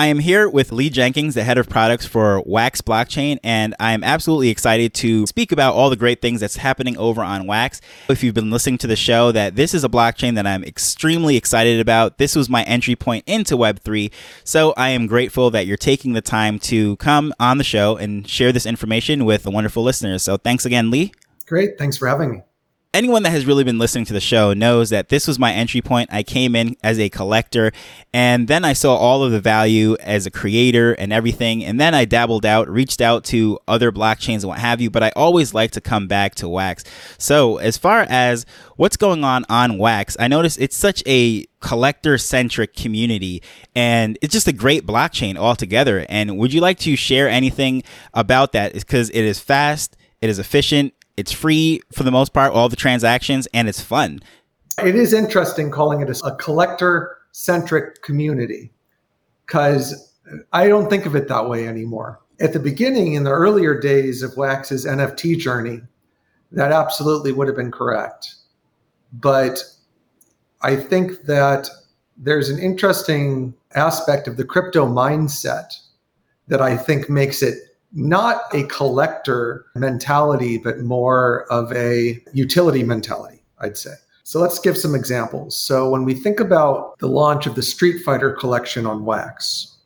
I 0.00 0.06
am 0.06 0.18
here 0.18 0.48
with 0.48 0.72
Lee 0.72 0.88
Jenkins, 0.88 1.34
the 1.34 1.44
head 1.44 1.58
of 1.58 1.68
products 1.68 2.06
for 2.06 2.42
Wax 2.46 2.80
Blockchain, 2.80 3.38
and 3.44 3.74
I 3.78 3.92
am 3.92 4.02
absolutely 4.02 4.48
excited 4.48 4.94
to 4.94 5.26
speak 5.26 5.52
about 5.52 5.74
all 5.74 5.90
the 5.90 5.96
great 5.96 6.22
things 6.22 6.40
that's 6.40 6.56
happening 6.56 6.96
over 6.96 7.22
on 7.22 7.46
Wax. 7.46 7.82
If 8.08 8.24
you've 8.24 8.34
been 8.34 8.50
listening 8.50 8.78
to 8.78 8.86
the 8.86 8.96
show, 8.96 9.30
that 9.32 9.56
this 9.56 9.74
is 9.74 9.84
a 9.84 9.90
blockchain 9.90 10.36
that 10.36 10.46
I'm 10.46 10.64
extremely 10.64 11.36
excited 11.36 11.80
about. 11.80 12.16
This 12.16 12.34
was 12.34 12.48
my 12.48 12.62
entry 12.62 12.96
point 12.96 13.24
into 13.26 13.58
Web3, 13.58 14.10
so 14.42 14.72
I 14.74 14.88
am 14.88 15.06
grateful 15.06 15.50
that 15.50 15.66
you're 15.66 15.76
taking 15.76 16.14
the 16.14 16.22
time 16.22 16.58
to 16.60 16.96
come 16.96 17.34
on 17.38 17.58
the 17.58 17.62
show 17.62 17.98
and 17.98 18.26
share 18.26 18.52
this 18.52 18.64
information 18.64 19.26
with 19.26 19.42
the 19.42 19.50
wonderful 19.50 19.82
listeners. 19.82 20.22
So 20.22 20.38
thanks 20.38 20.64
again, 20.64 20.90
Lee. 20.90 21.12
Great. 21.44 21.76
Thanks 21.76 21.98
for 21.98 22.08
having 22.08 22.30
me 22.30 22.42
anyone 22.92 23.22
that 23.22 23.30
has 23.30 23.46
really 23.46 23.62
been 23.62 23.78
listening 23.78 24.04
to 24.04 24.12
the 24.12 24.20
show 24.20 24.52
knows 24.52 24.90
that 24.90 25.10
this 25.10 25.28
was 25.28 25.38
my 25.38 25.52
entry 25.52 25.80
point. 25.80 26.10
I 26.12 26.22
came 26.24 26.56
in 26.56 26.76
as 26.82 26.98
a 26.98 27.08
collector 27.08 27.70
and 28.12 28.48
then 28.48 28.64
I 28.64 28.72
saw 28.72 28.96
all 28.96 29.22
of 29.22 29.30
the 29.30 29.40
value 29.40 29.96
as 30.00 30.26
a 30.26 30.30
creator 30.30 30.92
and 30.94 31.12
everything. 31.12 31.64
And 31.64 31.80
then 31.80 31.94
I 31.94 32.04
dabbled 32.04 32.44
out, 32.44 32.68
reached 32.68 33.00
out 33.00 33.22
to 33.26 33.60
other 33.68 33.92
blockchains 33.92 34.40
and 34.40 34.48
what 34.48 34.58
have 34.58 34.80
you, 34.80 34.90
but 34.90 35.04
I 35.04 35.12
always 35.14 35.54
like 35.54 35.70
to 35.72 35.80
come 35.80 36.08
back 36.08 36.34
to 36.36 36.48
Wax. 36.48 36.82
So 37.16 37.58
as 37.58 37.78
far 37.78 38.06
as 38.08 38.44
what's 38.76 38.96
going 38.96 39.22
on 39.22 39.44
on 39.48 39.78
Wax, 39.78 40.16
I 40.18 40.26
noticed 40.26 40.60
it's 40.60 40.76
such 40.76 41.02
a 41.06 41.46
collector 41.60 42.18
centric 42.18 42.74
community 42.74 43.42
and 43.76 44.18
it's 44.20 44.32
just 44.32 44.48
a 44.48 44.52
great 44.52 44.84
blockchain 44.84 45.36
altogether. 45.36 46.06
And 46.08 46.38
would 46.38 46.52
you 46.52 46.60
like 46.60 46.78
to 46.80 46.96
share 46.96 47.28
anything 47.28 47.84
about 48.14 48.50
that? 48.52 48.72
Because 48.72 49.10
it 49.10 49.22
is 49.22 49.38
fast, 49.38 49.96
it 50.20 50.28
is 50.28 50.40
efficient, 50.40 50.92
it's 51.20 51.32
free 51.32 51.82
for 51.92 52.02
the 52.02 52.10
most 52.10 52.32
part, 52.32 52.52
all 52.52 52.70
the 52.70 52.76
transactions, 52.76 53.46
and 53.52 53.68
it's 53.68 53.82
fun. 53.82 54.20
It 54.82 54.96
is 54.96 55.12
interesting 55.12 55.70
calling 55.70 56.00
it 56.00 56.08
a, 56.24 56.34
collector 56.36 57.18
centric 57.32 58.02
community 58.02 58.72
because 59.46 60.14
I 60.54 60.66
don't 60.66 60.88
think 60.88 61.04
of 61.04 61.14
it 61.14 61.28
that 61.28 61.48
way 61.48 61.68
anymore. 61.68 62.20
At 62.40 62.54
the 62.54 62.58
beginning, 62.58 63.12
in 63.12 63.24
the 63.24 63.30
earlier 63.30 63.78
days 63.78 64.22
of 64.22 64.36
Wax's 64.38 64.86
NFT 64.86 65.38
journey, 65.38 65.82
that 66.52 66.72
absolutely 66.72 67.32
would 67.32 67.46
have 67.48 67.56
been 67.56 67.70
correct. 67.70 68.34
But 69.12 69.62
I 70.62 70.74
think 70.74 71.24
that 71.24 71.68
there's 72.16 72.48
an 72.48 72.58
interesting 72.58 73.52
aspect 73.74 74.26
of 74.26 74.38
the 74.38 74.44
crypto 74.44 74.86
mindset 74.86 75.74
that 76.48 76.62
I 76.62 76.78
think 76.78 77.10
makes 77.10 77.42
it 77.42 77.58
not 77.92 78.42
a 78.54 78.64
collector 78.64 79.66
mentality, 79.74 80.58
but 80.58 80.80
more 80.80 81.44
of 81.50 81.72
a 81.72 82.22
utility 82.32 82.82
mentality, 82.82 83.42
I'd 83.58 83.76
say. 83.76 83.94
So 84.22 84.38
let's 84.38 84.60
give 84.60 84.78
some 84.78 84.94
examples. 84.94 85.56
So 85.56 85.90
when 85.90 86.04
we 86.04 86.14
think 86.14 86.38
about 86.38 86.98
the 87.00 87.08
launch 87.08 87.46
of 87.46 87.56
the 87.56 87.62
Street 87.62 88.04
Fighter 88.04 88.32
collection 88.32 88.86
on 88.86 89.04
Wax, 89.04 89.78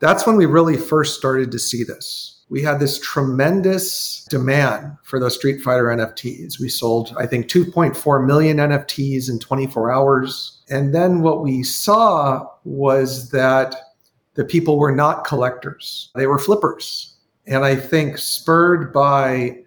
that's 0.00 0.26
when 0.26 0.36
we 0.36 0.46
really 0.46 0.76
first 0.76 1.16
started 1.16 1.52
to 1.52 1.58
see 1.58 1.84
this. 1.84 2.42
We 2.50 2.62
had 2.62 2.78
this 2.78 2.98
tremendous 2.98 4.26
demand 4.28 4.96
for 5.02 5.18
those 5.18 5.36
Street 5.36 5.62
Fighter 5.62 5.84
NFTs. 5.84 6.60
We 6.60 6.68
sold, 6.68 7.14
I 7.18 7.26
think, 7.26 7.46
2.4 7.46 8.26
million 8.26 8.58
NFTs 8.58 9.30
in 9.30 9.38
24 9.38 9.92
hours. 9.92 10.62
And 10.68 10.94
then 10.94 11.22
what 11.22 11.42
we 11.42 11.62
saw 11.62 12.46
was 12.64 13.30
that 13.30 13.76
the 14.34 14.44
people 14.44 14.78
were 14.78 14.94
not 14.94 15.24
collectors. 15.24 16.10
They 16.14 16.26
were 16.26 16.38
flippers. 16.38 17.16
And 17.46 17.64
i 17.64 17.76
think 17.76 18.16
spurred 18.16 18.90
by 18.92 19.58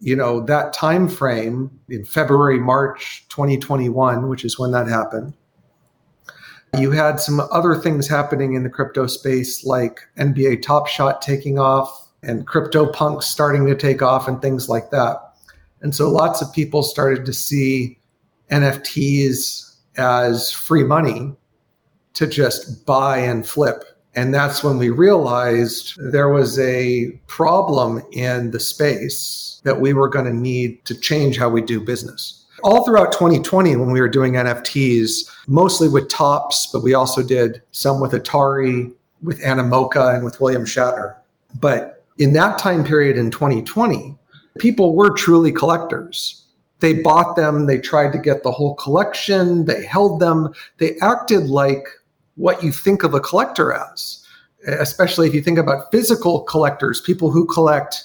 you 0.00 0.16
know 0.16 0.40
that 0.40 0.72
time 0.72 1.08
frame 1.08 1.70
in 1.88 2.04
february 2.04 2.58
march 2.58 3.24
2021 3.28 4.28
which 4.28 4.44
is 4.44 4.58
when 4.58 4.72
that 4.72 4.88
happened 4.88 5.32
you 6.76 6.90
had 6.90 7.20
some 7.20 7.38
other 7.52 7.76
things 7.76 8.08
happening 8.08 8.54
in 8.54 8.64
the 8.64 8.68
crypto 8.68 9.06
space 9.06 9.64
like 9.64 10.00
nba 10.18 10.60
top 10.60 10.88
shot 10.88 11.22
taking 11.22 11.60
off 11.60 12.02
and 12.22 12.46
crypto 12.46 12.86
punks 12.86 13.26
starting 13.26 13.66
to 13.66 13.74
take 13.74 14.02
off 14.02 14.28
and 14.28 14.40
things 14.40 14.68
like 14.68 14.90
that. 14.90 15.16
And 15.80 15.94
so 15.94 16.08
lots 16.08 16.40
of 16.40 16.52
people 16.52 16.82
started 16.82 17.26
to 17.26 17.32
see 17.32 17.98
nfts 18.50 19.76
as 19.96 20.52
free 20.52 20.84
money 20.84 21.32
to 22.14 22.26
just 22.26 22.86
buy 22.86 23.18
and 23.18 23.46
flip 23.46 23.84
and 24.14 24.34
that's 24.34 24.62
when 24.62 24.78
we 24.78 24.90
realized 24.90 25.94
there 25.98 26.28
was 26.28 26.58
a 26.58 27.10
problem 27.26 28.02
in 28.12 28.50
the 28.50 28.60
space 28.60 29.60
that 29.64 29.80
we 29.80 29.94
were 29.94 30.08
going 30.08 30.26
to 30.26 30.32
need 30.32 30.84
to 30.84 30.94
change 30.94 31.38
how 31.38 31.48
we 31.48 31.62
do 31.62 31.80
business. 31.80 32.44
All 32.62 32.84
throughout 32.84 33.12
2020, 33.12 33.76
when 33.76 33.90
we 33.90 34.00
were 34.00 34.08
doing 34.08 34.34
NFTs, 34.34 35.28
mostly 35.48 35.88
with 35.88 36.08
Topps, 36.08 36.68
but 36.72 36.82
we 36.82 36.94
also 36.94 37.22
did 37.22 37.62
some 37.72 38.00
with 38.00 38.12
Atari, 38.12 38.92
with 39.22 39.40
Animoca, 39.40 40.14
and 40.14 40.24
with 40.24 40.40
William 40.40 40.64
Shatner. 40.64 41.16
But 41.60 42.04
in 42.18 42.34
that 42.34 42.58
time 42.58 42.84
period 42.84 43.16
in 43.16 43.30
2020, 43.30 44.16
people 44.58 44.94
were 44.94 45.10
truly 45.10 45.50
collectors. 45.50 46.44
They 46.80 46.94
bought 46.94 47.36
them, 47.36 47.66
they 47.66 47.78
tried 47.78 48.12
to 48.12 48.18
get 48.18 48.42
the 48.42 48.50
whole 48.50 48.74
collection, 48.74 49.64
they 49.64 49.84
held 49.84 50.20
them, 50.20 50.52
they 50.78 50.98
acted 50.98 51.48
like 51.48 51.86
what 52.36 52.62
you 52.62 52.72
think 52.72 53.02
of 53.02 53.14
a 53.14 53.20
collector 53.20 53.72
as, 53.72 54.24
especially 54.66 55.28
if 55.28 55.34
you 55.34 55.42
think 55.42 55.58
about 55.58 55.90
physical 55.90 56.42
collectors, 56.42 57.00
people 57.00 57.30
who 57.30 57.46
collect 57.46 58.04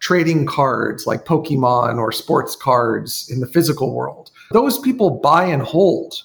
trading 0.00 0.46
cards 0.46 1.06
like 1.06 1.24
Pokemon 1.24 1.98
or 1.98 2.12
sports 2.12 2.54
cards 2.54 3.28
in 3.30 3.40
the 3.40 3.46
physical 3.46 3.92
world. 3.92 4.30
Those 4.52 4.78
people 4.78 5.10
buy 5.10 5.44
and 5.44 5.62
hold. 5.62 6.22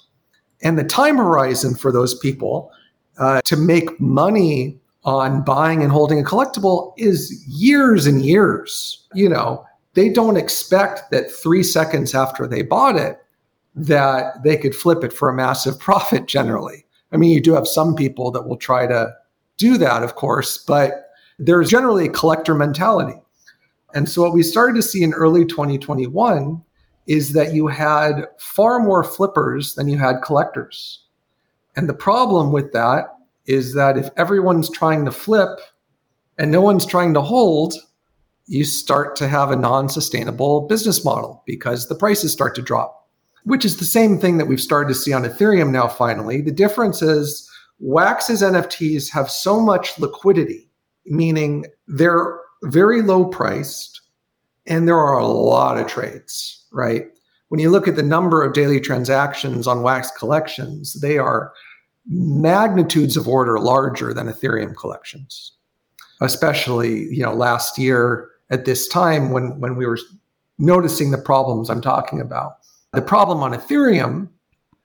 And 0.61 0.77
the 0.77 0.83
time 0.83 1.17
horizon 1.17 1.75
for 1.75 1.91
those 1.91 2.17
people 2.19 2.71
uh, 3.17 3.41
to 3.41 3.57
make 3.57 3.99
money 3.99 4.79
on 5.03 5.43
buying 5.43 5.83
and 5.83 5.91
holding 5.91 6.19
a 6.19 6.23
collectible 6.23 6.93
is 6.97 7.45
years 7.47 8.05
and 8.05 8.23
years. 8.25 9.05
You 9.13 9.27
know, 9.27 9.65
they 9.93 10.09
don't 10.09 10.37
expect 10.37 11.11
that 11.11 11.29
three 11.29 11.63
seconds 11.63 12.15
after 12.15 12.47
they 12.47 12.61
bought 12.61 12.95
it, 12.95 13.19
that 13.75 14.43
they 14.43 14.55
could 14.55 14.75
flip 14.75 15.03
it 15.03 15.11
for 15.11 15.29
a 15.29 15.33
massive 15.33 15.79
profit 15.79 16.27
generally. 16.27 16.82
I 17.13 17.17
mean, 17.17 17.31
you 17.31 17.41
do 17.41 17.53
have 17.53 17.67
some 17.67 17.95
people 17.95 18.31
that 18.31 18.47
will 18.47 18.57
try 18.57 18.87
to 18.87 19.13
do 19.57 19.77
that, 19.77 20.03
of 20.03 20.15
course, 20.15 20.57
but 20.57 21.11
there's 21.37 21.69
generally 21.69 22.07
a 22.07 22.11
collector 22.11 22.55
mentality. 22.55 23.19
And 23.93 24.09
so, 24.09 24.23
what 24.23 24.33
we 24.33 24.41
started 24.41 24.75
to 24.75 24.81
see 24.81 25.03
in 25.03 25.13
early 25.13 25.45
2021 25.45 26.61
is 27.05 27.33
that 27.33 27.53
you 27.53 27.67
had 27.67 28.27
far 28.39 28.79
more 28.79 29.03
flippers 29.03 29.75
than 29.75 29.87
you 29.87 29.97
had 29.97 30.23
collectors. 30.23 31.05
And 31.75 31.87
the 31.87 31.93
problem 31.93 32.51
with 32.51 32.71
that 32.73 33.15
is 33.45 33.73
that 33.73 33.97
if 33.97 34.09
everyone's 34.17 34.69
trying 34.69 35.05
to 35.05 35.11
flip 35.11 35.59
and 36.37 36.51
no 36.51 36.61
one's 36.61 36.85
trying 36.85 37.13
to 37.13 37.21
hold, 37.21 37.75
you 38.47 38.63
start 38.63 39.15
to 39.17 39.27
have 39.27 39.51
a 39.51 39.55
non 39.55 39.89
sustainable 39.89 40.61
business 40.61 41.05
model 41.05 41.43
because 41.45 41.87
the 41.87 41.95
prices 41.95 42.31
start 42.31 42.55
to 42.55 42.61
drop 42.61 43.02
which 43.43 43.65
is 43.65 43.77
the 43.77 43.85
same 43.85 44.17
thing 44.19 44.37
that 44.37 44.47
we've 44.47 44.61
started 44.61 44.87
to 44.89 44.99
see 44.99 45.13
on 45.13 45.23
Ethereum 45.23 45.71
now, 45.71 45.87
finally. 45.87 46.41
The 46.41 46.51
difference 46.51 47.01
is 47.01 47.49
Wax's 47.79 48.41
NFTs 48.41 49.09
have 49.11 49.29
so 49.29 49.59
much 49.59 49.99
liquidity, 49.99 50.69
meaning 51.05 51.65
they're 51.87 52.39
very 52.63 53.01
low 53.01 53.25
priced 53.25 54.01
and 54.65 54.87
there 54.87 54.97
are 54.97 55.17
a 55.17 55.27
lot 55.27 55.77
of 55.77 55.87
trades, 55.87 56.65
right? 56.71 57.07
When 57.49 57.59
you 57.59 57.69
look 57.69 57.87
at 57.87 57.95
the 57.95 58.03
number 58.03 58.41
of 58.41 58.53
daily 58.53 58.79
transactions 58.79 59.67
on 59.67 59.83
Wax 59.83 60.09
collections, 60.11 60.93
they 61.01 61.17
are 61.17 61.53
magnitudes 62.07 63.17
of 63.17 63.27
order 63.27 63.59
larger 63.59 64.13
than 64.13 64.27
Ethereum 64.27 64.75
collections. 64.75 65.51
Especially, 66.21 67.03
you 67.13 67.21
know, 67.21 67.33
last 67.33 67.77
year 67.77 68.29
at 68.49 68.65
this 68.65 68.87
time 68.87 69.31
when 69.31 69.59
when 69.59 69.75
we 69.75 69.85
were 69.85 69.99
noticing 70.57 71.11
the 71.11 71.17
problems 71.17 71.69
I'm 71.69 71.81
talking 71.81 72.21
about. 72.21 72.57
The 72.93 73.01
problem 73.01 73.41
on 73.41 73.53
Ethereum 73.53 74.29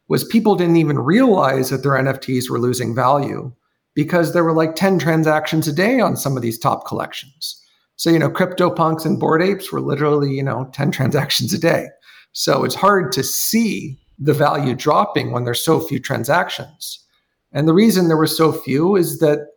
was 0.08 0.24
people 0.24 0.56
didn't 0.56 0.76
even 0.76 0.98
realize 0.98 1.70
that 1.70 1.82
their 1.82 1.92
NFTs 1.92 2.48
were 2.48 2.58
losing 2.58 2.94
value 2.94 3.52
because 3.94 4.32
there 4.32 4.44
were 4.44 4.54
like 4.54 4.74
10 4.74 4.98
transactions 4.98 5.68
a 5.68 5.72
day 5.72 6.00
on 6.00 6.16
some 6.16 6.36
of 6.36 6.42
these 6.42 6.58
top 6.58 6.86
collections. 6.86 7.62
So, 7.96 8.10
you 8.10 8.18
know, 8.18 8.30
CryptoPunks 8.30 9.04
and 9.04 9.18
Bored 9.18 9.42
Apes 9.42 9.72
were 9.72 9.80
literally, 9.80 10.32
you 10.32 10.42
know, 10.42 10.70
10 10.72 10.90
transactions 10.92 11.52
a 11.52 11.58
day. 11.58 11.88
So 12.32 12.64
it's 12.64 12.74
hard 12.74 13.12
to 13.12 13.22
see 13.22 13.98
the 14.18 14.34
value 14.34 14.74
dropping 14.74 15.32
when 15.32 15.44
there's 15.44 15.64
so 15.64 15.80
few 15.80 15.98
transactions. 15.98 17.04
And 17.52 17.68
the 17.68 17.74
reason 17.74 18.08
there 18.08 18.16
were 18.16 18.26
so 18.26 18.52
few 18.52 18.96
is 18.96 19.18
that 19.18 19.48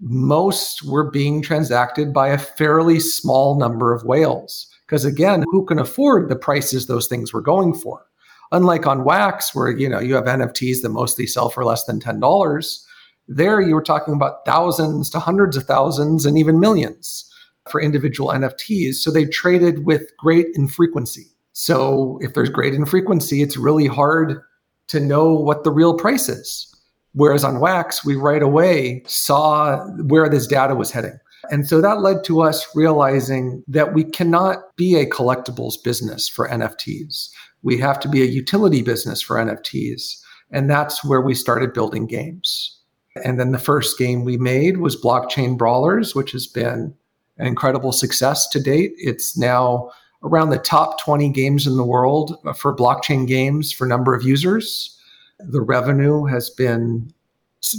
most 0.00 0.84
were 0.84 1.10
being 1.10 1.42
transacted 1.42 2.12
by 2.12 2.28
a 2.28 2.38
fairly 2.38 3.00
small 3.00 3.58
number 3.58 3.92
of 3.92 4.04
whales. 4.04 4.68
Because 4.86 5.04
again, 5.04 5.44
who 5.50 5.64
can 5.64 5.78
afford 5.78 6.28
the 6.28 6.36
prices 6.36 6.86
those 6.86 7.08
things 7.08 7.32
were 7.32 7.40
going 7.40 7.74
for? 7.74 8.06
Unlike 8.52 8.86
on 8.86 9.04
Wax, 9.04 9.54
where 9.54 9.70
you 9.70 9.88
know 9.88 9.98
you 9.98 10.14
have 10.14 10.24
NFTs 10.24 10.82
that 10.82 10.90
mostly 10.90 11.26
sell 11.26 11.48
for 11.48 11.64
less 11.64 11.84
than 11.84 11.98
ten 11.98 12.20
dollars, 12.20 12.86
there 13.26 13.60
you 13.60 13.74
were 13.74 13.82
talking 13.82 14.14
about 14.14 14.44
thousands 14.44 15.10
to 15.10 15.18
hundreds 15.18 15.56
of 15.56 15.64
thousands 15.64 16.24
and 16.24 16.38
even 16.38 16.60
millions 16.60 17.28
for 17.68 17.80
individual 17.80 18.30
NFTs. 18.30 18.94
So 18.94 19.10
they 19.10 19.24
traded 19.24 19.84
with 19.84 20.16
great 20.18 20.46
infrequency. 20.54 21.26
So 21.52 22.18
if 22.22 22.34
there's 22.34 22.50
great 22.50 22.74
infrequency, 22.74 23.42
it's 23.42 23.56
really 23.56 23.86
hard 23.86 24.40
to 24.88 25.00
know 25.00 25.34
what 25.34 25.64
the 25.64 25.72
real 25.72 25.96
price 25.96 26.28
is. 26.28 26.72
Whereas 27.16 27.44
on 27.44 27.60
Wax, 27.60 28.04
we 28.04 28.14
right 28.14 28.42
away 28.42 29.02
saw 29.06 29.78
where 30.02 30.28
this 30.28 30.46
data 30.46 30.74
was 30.74 30.90
heading. 30.90 31.18
And 31.50 31.66
so 31.66 31.80
that 31.80 32.02
led 32.02 32.24
to 32.24 32.42
us 32.42 32.66
realizing 32.74 33.64
that 33.68 33.94
we 33.94 34.04
cannot 34.04 34.76
be 34.76 34.96
a 34.96 35.08
collectibles 35.08 35.82
business 35.82 36.28
for 36.28 36.46
NFTs. 36.46 37.30
We 37.62 37.78
have 37.78 37.98
to 38.00 38.08
be 38.08 38.20
a 38.20 38.26
utility 38.26 38.82
business 38.82 39.22
for 39.22 39.36
NFTs. 39.36 40.20
And 40.50 40.68
that's 40.68 41.02
where 41.04 41.22
we 41.22 41.34
started 41.34 41.72
building 41.72 42.06
games. 42.06 42.78
And 43.24 43.40
then 43.40 43.52
the 43.52 43.58
first 43.58 43.96
game 43.96 44.22
we 44.22 44.36
made 44.36 44.76
was 44.76 45.00
Blockchain 45.00 45.56
Brawlers, 45.56 46.14
which 46.14 46.32
has 46.32 46.46
been 46.46 46.94
an 47.38 47.46
incredible 47.46 47.92
success 47.92 48.46
to 48.48 48.60
date. 48.60 48.92
It's 48.98 49.38
now 49.38 49.90
around 50.22 50.50
the 50.50 50.58
top 50.58 51.00
20 51.00 51.30
games 51.30 51.66
in 51.66 51.78
the 51.78 51.84
world 51.84 52.36
for 52.56 52.76
blockchain 52.76 53.26
games 53.26 53.72
for 53.72 53.86
number 53.86 54.14
of 54.14 54.22
users. 54.22 54.95
The 55.38 55.60
revenue 55.60 56.24
has 56.24 56.50
been 56.50 57.12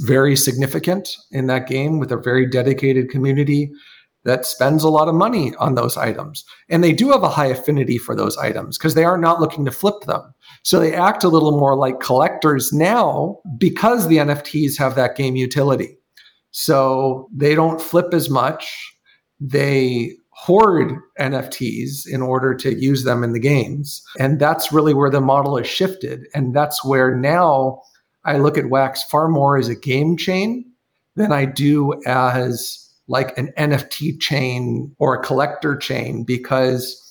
very 0.01 0.36
significant 0.36 1.15
in 1.31 1.48
that 1.48 1.68
game 1.68 2.00
with 2.00 2.12
a 2.12 2.18
very 2.18 2.45
dedicated 2.45 3.09
community 3.09 3.71
that 4.25 4.45
spends 4.45 4.83
a 4.83 4.89
lot 4.89 5.07
of 5.07 5.15
money 5.15 5.56
on 5.56 5.75
those 5.75 5.95
items. 5.95 6.44
And 6.69 6.83
they 6.83 6.92
do 6.92 7.12
have 7.12 7.24
a 7.24 7.30
high 7.30 7.45
affinity 7.45 7.98
for 7.98 8.13
those 8.13 8.38
items 8.38 8.77
because 8.77 8.94
they 8.94 9.06
are 9.06 9.18
not 9.18 9.39
looking 9.39 9.63
to 9.65 9.71
flip 9.71 10.01
them. 10.06 10.33
So 10.63 10.80
they 10.80 10.94
act 10.94 11.24
a 11.24 11.30
little 11.30 11.57
more 11.57 11.75
like 11.75 12.01
collectors 12.01 12.74
now 12.74 13.39
because 13.57 14.07
the 14.07 14.18
NFTs 14.18 14.77
have 14.77 14.95
that 14.95 15.15
game 15.15 15.38
utility. 15.38 15.98
So 16.51 17.30
they 17.33 17.56
don't 17.56 17.81
flip 17.81 18.13
as 18.13 18.30
much. 18.30 18.94
They 19.39 20.13
hoard 20.38 20.94
NFTs 21.19 22.07
in 22.07 22.22
order 22.22 22.54
to 22.54 22.75
use 22.75 23.04
them 23.04 23.24
in 23.24 23.34
the 23.34 23.39
games. 23.39 24.04
And 24.19 24.39
that's 24.39 24.72
really 24.72 24.94
where 24.94 25.10
the 25.10 25.19
model 25.19 25.57
has 25.57 25.68
shifted. 25.68 26.28
And 26.36 26.56
that's 26.56 26.86
where 26.86 27.16
now 27.16 27.81
I 28.24 28.38
look 28.38 28.56
at 28.56 28.69
Wax 28.69 29.04
far 29.04 29.30
more 29.30 29.57
as 29.57 29.68
a 29.68 29.75
game 29.75 30.16
chain 30.16 30.63
than 31.16 31.31
I 31.31 31.45
do 31.45 32.00
as 32.06 32.88
like 33.07 33.36
an 33.36 33.51
NFT 33.57 34.22
chain 34.22 34.95
or 35.00 35.16
a 35.16 35.24
collector 35.24 35.75
chain 35.75 36.24
because 36.24 37.04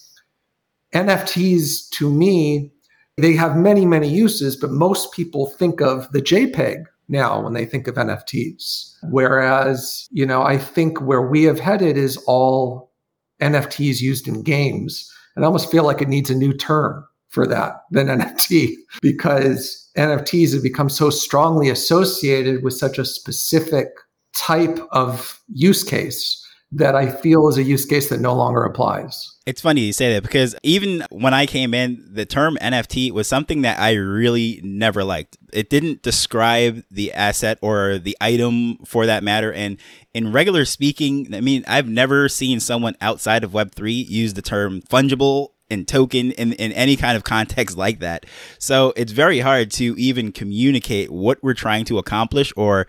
NFTs 0.94 1.90
to 1.90 2.08
me, 2.08 2.70
they 3.16 3.32
have 3.32 3.56
many, 3.56 3.84
many 3.84 4.08
uses, 4.08 4.56
but 4.56 4.70
most 4.70 5.12
people 5.12 5.46
think 5.46 5.80
of 5.80 6.10
the 6.12 6.22
JPEG 6.22 6.84
now 7.08 7.40
when 7.40 7.54
they 7.54 7.64
think 7.64 7.88
of 7.88 7.96
NFTs. 7.96 8.94
Whereas, 9.10 10.06
you 10.12 10.26
know, 10.26 10.42
I 10.42 10.58
think 10.58 11.00
where 11.00 11.22
we 11.22 11.42
have 11.42 11.58
headed 11.58 11.96
is 11.96 12.16
all 12.28 12.85
NFTs 13.40 14.00
used 14.00 14.28
in 14.28 14.42
games. 14.42 15.10
And 15.34 15.44
I 15.44 15.46
almost 15.46 15.70
feel 15.70 15.84
like 15.84 16.00
it 16.00 16.08
needs 16.08 16.30
a 16.30 16.34
new 16.34 16.52
term 16.52 17.06
for 17.28 17.46
that 17.46 17.82
than 17.90 18.06
NFT 18.06 18.74
because 19.02 19.90
NFTs 19.96 20.54
have 20.54 20.62
become 20.62 20.88
so 20.88 21.10
strongly 21.10 21.68
associated 21.68 22.62
with 22.62 22.74
such 22.74 22.98
a 22.98 23.04
specific 23.04 23.88
type 24.34 24.78
of 24.90 25.40
use 25.48 25.82
case 25.82 26.45
that 26.72 26.96
I 26.96 27.08
feel 27.08 27.48
is 27.48 27.58
a 27.58 27.62
use 27.62 27.84
case 27.86 28.08
that 28.08 28.20
no 28.20 28.34
longer 28.34 28.64
applies. 28.64 29.36
It's 29.46 29.60
funny 29.60 29.82
you 29.82 29.92
say 29.92 30.14
that 30.14 30.24
because 30.24 30.56
even 30.64 31.04
when 31.10 31.32
I 31.32 31.46
came 31.46 31.72
in, 31.72 32.04
the 32.10 32.26
term 32.26 32.58
NFT 32.60 33.12
was 33.12 33.28
something 33.28 33.62
that 33.62 33.78
I 33.78 33.94
really 33.94 34.60
never 34.64 35.04
liked. 35.04 35.36
It 35.52 35.70
didn't 35.70 36.02
describe 36.02 36.82
the 36.90 37.12
asset 37.12 37.58
or 37.62 37.98
the 37.98 38.16
item 38.20 38.78
for 38.84 39.06
that 39.06 39.22
matter. 39.22 39.52
And 39.52 39.78
in 40.12 40.32
regular 40.32 40.64
speaking, 40.64 41.32
I 41.32 41.40
mean, 41.40 41.64
I've 41.68 41.88
never 41.88 42.28
seen 42.28 42.58
someone 42.58 42.96
outside 43.00 43.44
of 43.44 43.52
Web3 43.52 44.08
use 44.08 44.34
the 44.34 44.42
term 44.42 44.82
fungible 44.82 45.50
and 45.70 45.86
token 45.86 46.32
in, 46.32 46.52
in 46.54 46.72
any 46.72 46.96
kind 46.96 47.16
of 47.16 47.24
context 47.24 47.76
like 47.76 48.00
that. 48.00 48.26
So 48.58 48.92
it's 48.96 49.12
very 49.12 49.40
hard 49.40 49.70
to 49.72 49.94
even 49.98 50.32
communicate 50.32 51.10
what 51.10 51.42
we're 51.42 51.54
trying 51.54 51.84
to 51.86 51.98
accomplish 51.98 52.52
or 52.56 52.86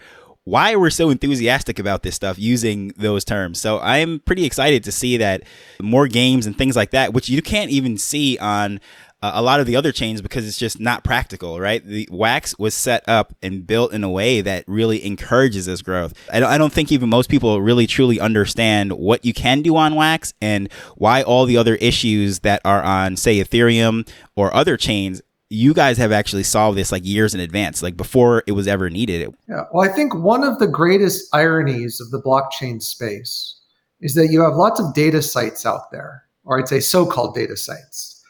why 0.47 0.77
we're 0.77 0.89
so 0.89 1.09
enthusiastic 1.09 1.77
about 1.77 2.03
this 2.03 2.15
stuff 2.15 2.39
using 2.39 2.93
those 2.95 3.25
terms. 3.25 3.59
So 3.59 3.79
I 3.79 3.97
am 3.97 4.21
pretty 4.21 4.45
excited 4.45 4.81
to 4.85 4.93
see 4.93 5.17
that 5.17 5.43
more 5.81 6.07
games 6.07 6.45
and 6.45 6.57
things 6.57 6.73
like 6.73 6.91
that, 6.91 7.13
which 7.13 7.27
you 7.27 7.41
can't 7.41 7.69
even 7.69 7.97
see 7.97 8.37
on 8.37 8.79
uh, 9.21 9.31
a 9.33 9.41
lot 9.41 9.59
of 9.59 9.65
the 9.65 9.75
other 9.75 9.91
chains 9.91 10.21
because 10.21 10.47
it's 10.47 10.57
just 10.57 10.79
not 10.79 11.03
practical, 11.03 11.59
right? 11.59 11.85
The 11.85 12.07
Wax 12.09 12.57
was 12.57 12.73
set 12.73 13.03
up 13.09 13.33
and 13.43 13.67
built 13.67 13.91
in 13.91 14.05
a 14.05 14.09
way 14.09 14.39
that 14.39 14.63
really 14.67 15.03
encourages 15.05 15.65
this 15.65 15.81
growth. 15.81 16.13
I 16.31 16.39
don't, 16.39 16.49
I 16.49 16.57
don't 16.57 16.71
think 16.71 16.93
even 16.93 17.09
most 17.09 17.29
people 17.29 17.61
really 17.61 17.85
truly 17.85 18.17
understand 18.17 18.93
what 18.93 19.25
you 19.25 19.33
can 19.33 19.61
do 19.63 19.75
on 19.75 19.95
Wax 19.95 20.33
and 20.41 20.71
why 20.95 21.23
all 21.23 21.45
the 21.45 21.57
other 21.57 21.75
issues 21.75 22.39
that 22.39 22.61
are 22.63 22.83
on, 22.83 23.17
say, 23.17 23.43
Ethereum 23.43 24.07
or 24.37 24.55
other 24.55 24.77
chains 24.77 25.21
you 25.49 25.73
guys 25.73 25.97
have 25.97 26.11
actually 26.11 26.43
solved 26.43 26.77
this 26.77 26.91
like 26.91 27.05
years 27.05 27.33
in 27.33 27.39
advance, 27.39 27.81
like 27.81 27.95
before 27.95 28.43
it 28.47 28.51
was 28.51 28.67
ever 28.67 28.89
needed. 28.89 29.33
Yeah. 29.47 29.63
Well, 29.71 29.89
I 29.89 29.93
think 29.93 30.13
one 30.13 30.43
of 30.43 30.59
the 30.59 30.67
greatest 30.67 31.33
ironies 31.33 32.01
of 32.01 32.11
the 32.11 32.21
blockchain 32.21 32.81
space 32.81 33.55
is 34.01 34.13
that 34.15 34.27
you 34.27 34.41
have 34.41 34.55
lots 34.55 34.79
of 34.79 34.93
data 34.93 35.21
sites 35.21 35.65
out 35.65 35.91
there, 35.91 36.23
or 36.43 36.59
I'd 36.59 36.67
say 36.67 36.79
so 36.79 37.05
called 37.05 37.33
data 37.33 37.55
sites, 37.55 38.21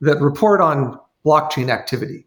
that 0.00 0.20
report 0.20 0.60
on 0.60 0.98
blockchain 1.24 1.70
activity. 1.70 2.26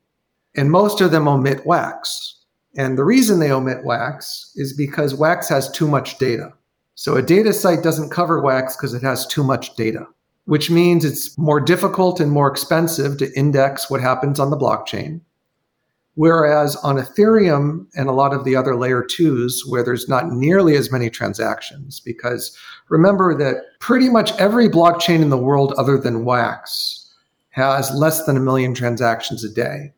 And 0.55 0.71
most 0.71 1.01
of 1.01 1.11
them 1.11 1.27
omit 1.27 1.65
Wax. 1.65 2.35
And 2.77 2.97
the 2.97 3.03
reason 3.03 3.39
they 3.39 3.51
omit 3.51 3.83
Wax 3.83 4.51
is 4.55 4.73
because 4.73 5.13
Wax 5.13 5.49
has 5.49 5.69
too 5.69 5.87
much 5.87 6.17
data. 6.17 6.53
So 6.95 7.15
a 7.15 7.21
data 7.21 7.53
site 7.53 7.83
doesn't 7.83 8.09
cover 8.09 8.41
Wax 8.41 8.75
because 8.75 8.93
it 8.93 9.03
has 9.03 9.27
too 9.27 9.43
much 9.43 9.75
data 9.75 10.07
which 10.47 10.71
means 10.71 11.03
it's 11.03 11.37
more 11.37 11.59
difficult 11.59 12.21
and 12.21 12.31
more 12.31 12.49
expensive 12.49 13.17
to 13.17 13.37
index 13.37 13.89
what 13.89 13.99
happens 13.99 14.39
on 14.39 14.49
the 14.49 14.57
blockchain. 14.57 15.19
Whereas 16.15 16.77
on 16.77 16.95
Ethereum 16.95 17.85
and 17.95 18.07
a 18.07 18.13
lot 18.13 18.33
of 18.33 18.45
the 18.45 18.55
other 18.55 18.75
layer 18.75 19.03
twos, 19.03 19.61
where 19.67 19.83
there's 19.83 20.07
not 20.07 20.31
nearly 20.31 20.77
as 20.77 20.89
many 20.89 21.09
transactions, 21.09 21.99
because 21.99 22.57
remember 22.87 23.37
that 23.37 23.57
pretty 23.79 24.09
much 24.09 24.31
every 24.39 24.69
blockchain 24.69 25.21
in 25.21 25.29
the 25.29 25.37
world 25.37 25.73
other 25.77 25.97
than 25.97 26.23
Wax 26.23 27.13
has 27.49 27.93
less 27.93 28.23
than 28.23 28.37
a 28.37 28.39
million 28.39 28.73
transactions 28.73 29.43
a 29.43 29.49
day. 29.49 29.93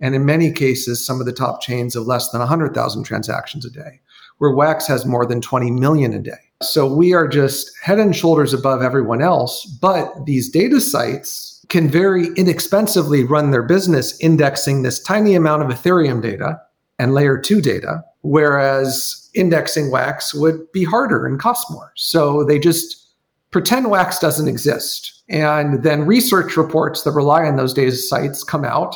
And 0.00 0.14
in 0.14 0.24
many 0.24 0.50
cases, 0.50 1.04
some 1.04 1.20
of 1.20 1.26
the 1.26 1.32
top 1.32 1.60
chains 1.60 1.92
have 1.92 2.04
less 2.04 2.30
than 2.30 2.38
100,000 2.38 3.04
transactions 3.04 3.66
a 3.66 3.70
day, 3.70 4.00
where 4.38 4.50
Wax 4.50 4.86
has 4.86 5.04
more 5.04 5.26
than 5.26 5.42
20 5.42 5.70
million 5.72 6.14
a 6.14 6.20
day. 6.20 6.49
So 6.62 6.92
we 6.92 7.14
are 7.14 7.26
just 7.26 7.70
head 7.82 7.98
and 7.98 8.14
shoulders 8.14 8.52
above 8.52 8.82
everyone 8.82 9.22
else. 9.22 9.64
But 9.64 10.26
these 10.26 10.50
data 10.50 10.80
sites 10.80 11.64
can 11.70 11.88
very 11.88 12.28
inexpensively 12.36 13.24
run 13.24 13.50
their 13.50 13.62
business 13.62 14.18
indexing 14.20 14.82
this 14.82 15.02
tiny 15.02 15.34
amount 15.34 15.62
of 15.62 15.68
Ethereum 15.68 16.20
data 16.20 16.60
and 16.98 17.14
layer 17.14 17.38
two 17.38 17.62
data, 17.62 18.04
whereas 18.20 19.30
indexing 19.34 19.90
Wax 19.90 20.34
would 20.34 20.70
be 20.72 20.84
harder 20.84 21.26
and 21.26 21.40
cost 21.40 21.70
more. 21.70 21.92
So 21.96 22.44
they 22.44 22.58
just 22.58 23.08
pretend 23.52 23.90
Wax 23.90 24.18
doesn't 24.18 24.48
exist. 24.48 25.22
And 25.30 25.82
then 25.82 26.04
research 26.04 26.56
reports 26.56 27.04
that 27.04 27.12
rely 27.12 27.44
on 27.44 27.56
those 27.56 27.72
data 27.72 27.92
sites 27.92 28.44
come 28.44 28.64
out 28.64 28.94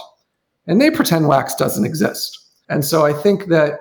and 0.66 0.80
they 0.80 0.90
pretend 0.90 1.28
Wax 1.28 1.54
doesn't 1.54 1.84
exist. 1.84 2.38
And 2.68 2.84
so 2.84 3.06
I 3.06 3.12
think 3.12 3.46
that 3.46 3.80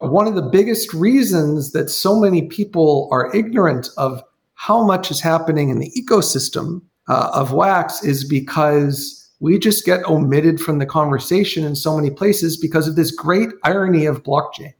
one 0.00 0.26
of 0.26 0.34
the 0.34 0.42
biggest 0.42 0.92
reasons 0.94 1.72
that 1.72 1.90
so 1.90 2.18
many 2.18 2.42
people 2.42 3.08
are 3.12 3.34
ignorant 3.34 3.90
of 3.96 4.22
how 4.54 4.82
much 4.82 5.10
is 5.10 5.20
happening 5.20 5.68
in 5.68 5.78
the 5.78 5.92
ecosystem 5.92 6.82
uh, 7.08 7.30
of 7.34 7.52
wax 7.52 8.02
is 8.02 8.26
because 8.26 9.30
we 9.40 9.58
just 9.58 9.84
get 9.84 10.04
omitted 10.08 10.60
from 10.60 10.78
the 10.78 10.86
conversation 10.86 11.64
in 11.64 11.74
so 11.74 11.96
many 11.96 12.10
places 12.10 12.56
because 12.56 12.88
of 12.88 12.96
this 12.96 13.10
great 13.10 13.50
irony 13.64 14.06
of 14.06 14.22
blockchain. 14.22 14.72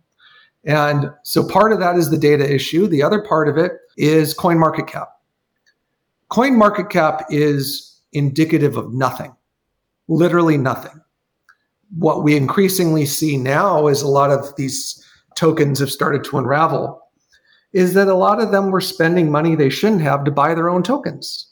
And 0.64 1.10
so 1.22 1.46
part 1.46 1.72
of 1.72 1.80
that 1.80 1.96
is 1.96 2.10
the 2.10 2.18
data 2.18 2.52
issue. 2.52 2.86
The 2.86 3.02
other 3.02 3.22
part 3.22 3.48
of 3.48 3.56
it 3.56 3.72
is 3.96 4.34
coin 4.34 4.58
market 4.58 4.86
cap. 4.86 5.08
Coin 6.28 6.56
market 6.56 6.90
cap 6.90 7.24
is 7.30 8.00
indicative 8.12 8.76
of 8.76 8.92
nothing, 8.92 9.34
literally 10.08 10.56
nothing. 10.56 11.00
What 11.96 12.22
we 12.22 12.36
increasingly 12.36 13.06
see 13.06 13.36
now 13.36 13.88
is 13.88 14.02
a 14.02 14.08
lot 14.08 14.30
of 14.30 14.54
these 14.56 15.04
tokens 15.40 15.80
have 15.80 15.90
started 15.90 16.22
to 16.22 16.36
unravel 16.36 17.00
is 17.72 17.94
that 17.94 18.08
a 18.08 18.14
lot 18.14 18.42
of 18.42 18.50
them 18.50 18.70
were 18.70 18.80
spending 18.80 19.30
money 19.30 19.54
they 19.54 19.70
shouldn't 19.70 20.02
have 20.02 20.22
to 20.24 20.30
buy 20.30 20.52
their 20.54 20.68
own 20.68 20.82
tokens 20.82 21.50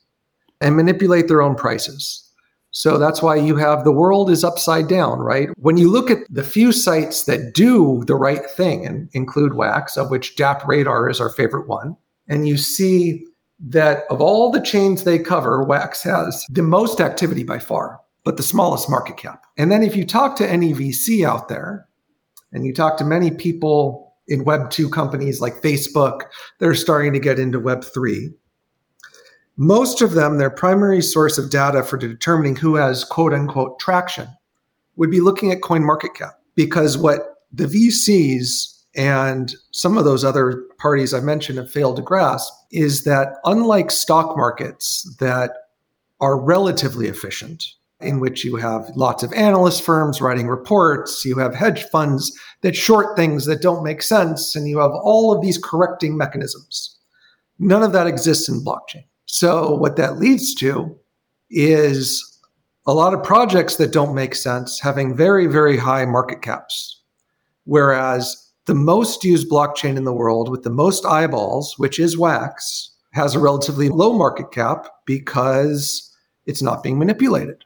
and 0.60 0.76
manipulate 0.76 1.26
their 1.26 1.40
own 1.40 1.54
prices. 1.54 2.22
So 2.70 2.98
that's 2.98 3.22
why 3.22 3.36
you 3.36 3.56
have 3.56 3.84
the 3.84 3.92
world 3.92 4.30
is 4.30 4.44
upside 4.44 4.88
down, 4.88 5.20
right? 5.20 5.48
When 5.56 5.78
you 5.78 5.90
look 5.90 6.10
at 6.10 6.18
the 6.28 6.42
few 6.42 6.70
sites 6.70 7.24
that 7.24 7.54
do 7.54 8.04
the 8.06 8.14
right 8.14 8.44
thing 8.50 8.84
and 8.84 9.08
include 9.14 9.54
Wax, 9.54 9.96
of 9.96 10.10
which 10.10 10.36
DappRadar 10.36 11.10
is 11.10 11.18
our 11.18 11.30
favorite 11.30 11.66
one, 11.66 11.96
and 12.28 12.46
you 12.46 12.58
see 12.58 13.24
that 13.58 14.04
of 14.10 14.20
all 14.20 14.50
the 14.50 14.60
chains 14.60 15.04
they 15.04 15.18
cover, 15.18 15.64
Wax 15.64 16.02
has 16.02 16.44
the 16.50 16.62
most 16.62 17.00
activity 17.00 17.42
by 17.42 17.58
far. 17.58 18.00
but 18.24 18.36
the 18.36 18.42
smallest 18.42 18.90
market 18.90 19.16
cap. 19.16 19.46
And 19.56 19.72
then 19.72 19.82
if 19.82 19.96
you 19.96 20.04
talk 20.04 20.36
to 20.36 20.46
any 20.46 20.74
VC 20.74 21.24
out 21.24 21.48
there, 21.48 21.87
and 22.52 22.64
you 22.64 22.72
talk 22.72 22.96
to 22.98 23.04
many 23.04 23.30
people 23.30 24.14
in 24.28 24.44
Web 24.44 24.70
2 24.70 24.88
companies 24.90 25.40
like 25.40 25.62
Facebook, 25.62 26.22
they're 26.58 26.74
starting 26.74 27.12
to 27.12 27.18
get 27.18 27.38
into 27.38 27.58
Web 27.58 27.84
3. 27.84 28.30
Most 29.56 30.02
of 30.02 30.12
them, 30.12 30.38
their 30.38 30.50
primary 30.50 31.02
source 31.02 31.36
of 31.38 31.50
data 31.50 31.82
for 31.82 31.96
determining 31.96 32.54
who 32.54 32.76
has 32.76 33.04
quote 33.04 33.32
unquote 33.32 33.78
traction 33.80 34.28
would 34.96 35.10
be 35.10 35.20
looking 35.20 35.50
at 35.50 35.62
coin 35.62 35.84
market 35.84 36.14
cap 36.14 36.38
because 36.54 36.96
what 36.96 37.38
the 37.52 37.64
VCs 37.64 38.78
and 38.94 39.54
some 39.70 39.96
of 39.96 40.04
those 40.04 40.24
other 40.24 40.64
parties 40.78 41.14
I 41.14 41.20
mentioned 41.20 41.58
have 41.58 41.70
failed 41.70 41.96
to 41.96 42.02
grasp 42.02 42.52
is 42.70 43.04
that 43.04 43.34
unlike 43.44 43.90
stock 43.90 44.36
markets 44.36 45.16
that 45.20 45.52
are 46.20 46.38
relatively 46.38 47.06
efficient, 47.06 47.64
in 48.00 48.20
which 48.20 48.44
you 48.44 48.56
have 48.56 48.90
lots 48.94 49.22
of 49.22 49.32
analyst 49.32 49.82
firms 49.82 50.20
writing 50.20 50.46
reports, 50.46 51.24
you 51.24 51.36
have 51.38 51.54
hedge 51.54 51.84
funds 51.84 52.32
that 52.60 52.76
short 52.76 53.16
things 53.16 53.44
that 53.46 53.62
don't 53.62 53.82
make 53.82 54.02
sense, 54.02 54.54
and 54.54 54.68
you 54.68 54.78
have 54.78 54.92
all 54.92 55.32
of 55.32 55.42
these 55.42 55.58
correcting 55.58 56.16
mechanisms. 56.16 56.96
None 57.58 57.82
of 57.82 57.92
that 57.92 58.06
exists 58.06 58.48
in 58.48 58.64
blockchain. 58.64 59.04
So, 59.26 59.74
what 59.74 59.96
that 59.96 60.18
leads 60.18 60.54
to 60.56 60.96
is 61.50 62.24
a 62.86 62.94
lot 62.94 63.14
of 63.14 63.22
projects 63.22 63.76
that 63.76 63.92
don't 63.92 64.14
make 64.14 64.34
sense 64.34 64.80
having 64.80 65.16
very, 65.16 65.46
very 65.46 65.76
high 65.76 66.06
market 66.06 66.40
caps. 66.40 67.02
Whereas 67.64 68.48
the 68.66 68.74
most 68.74 69.24
used 69.24 69.50
blockchain 69.50 69.96
in 69.96 70.04
the 70.04 70.12
world 70.12 70.48
with 70.48 70.62
the 70.62 70.70
most 70.70 71.04
eyeballs, 71.04 71.74
which 71.78 71.98
is 71.98 72.16
Wax, 72.16 72.90
has 73.12 73.34
a 73.34 73.40
relatively 73.40 73.88
low 73.88 74.12
market 74.12 74.52
cap 74.52 74.88
because 75.04 76.14
it's 76.46 76.62
not 76.62 76.82
being 76.82 76.98
manipulated. 76.98 77.64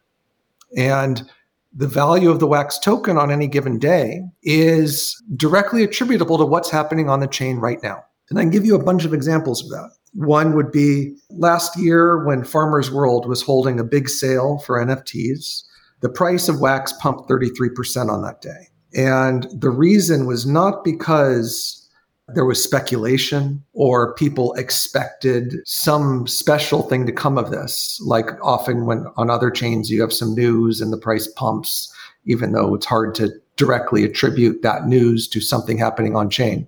And 0.76 1.28
the 1.74 1.88
value 1.88 2.30
of 2.30 2.40
the 2.40 2.46
wax 2.46 2.78
token 2.78 3.16
on 3.16 3.30
any 3.30 3.46
given 3.46 3.78
day 3.78 4.22
is 4.42 5.20
directly 5.36 5.82
attributable 5.82 6.38
to 6.38 6.44
what's 6.44 6.70
happening 6.70 7.08
on 7.08 7.20
the 7.20 7.26
chain 7.26 7.58
right 7.58 7.82
now. 7.82 8.04
And 8.30 8.38
I 8.38 8.42
can 8.42 8.50
give 8.50 8.66
you 8.66 8.74
a 8.74 8.82
bunch 8.82 9.04
of 9.04 9.14
examples 9.14 9.62
of 9.62 9.70
that. 9.70 9.90
One 10.14 10.54
would 10.54 10.70
be 10.70 11.14
last 11.30 11.78
year 11.78 12.24
when 12.24 12.44
Farmers 12.44 12.90
World 12.90 13.26
was 13.26 13.42
holding 13.42 13.80
a 13.80 13.84
big 13.84 14.08
sale 14.08 14.58
for 14.58 14.84
NFTs, 14.84 15.62
the 16.00 16.10
price 16.10 16.48
of 16.48 16.60
wax 16.60 16.92
pumped 16.94 17.28
33% 17.28 18.10
on 18.10 18.22
that 18.22 18.42
day. 18.42 18.68
And 18.94 19.46
the 19.58 19.70
reason 19.70 20.26
was 20.26 20.46
not 20.46 20.84
because 20.84 21.81
there 22.28 22.44
was 22.44 22.62
speculation 22.62 23.62
or 23.72 24.14
people 24.14 24.54
expected 24.54 25.56
some 25.64 26.26
special 26.26 26.82
thing 26.82 27.06
to 27.06 27.12
come 27.12 27.36
of 27.36 27.50
this. 27.50 28.00
Like 28.04 28.30
often 28.42 28.86
when 28.86 29.06
on 29.16 29.30
other 29.30 29.50
chains 29.50 29.90
you 29.90 30.00
have 30.00 30.12
some 30.12 30.34
news 30.34 30.80
and 30.80 30.92
the 30.92 30.98
price 30.98 31.26
pumps, 31.26 31.92
even 32.24 32.52
though 32.52 32.74
it's 32.74 32.86
hard 32.86 33.14
to 33.16 33.32
directly 33.56 34.04
attribute 34.04 34.62
that 34.62 34.86
news 34.86 35.28
to 35.28 35.40
something 35.40 35.76
happening 35.76 36.16
on 36.16 36.30
chain. 36.30 36.66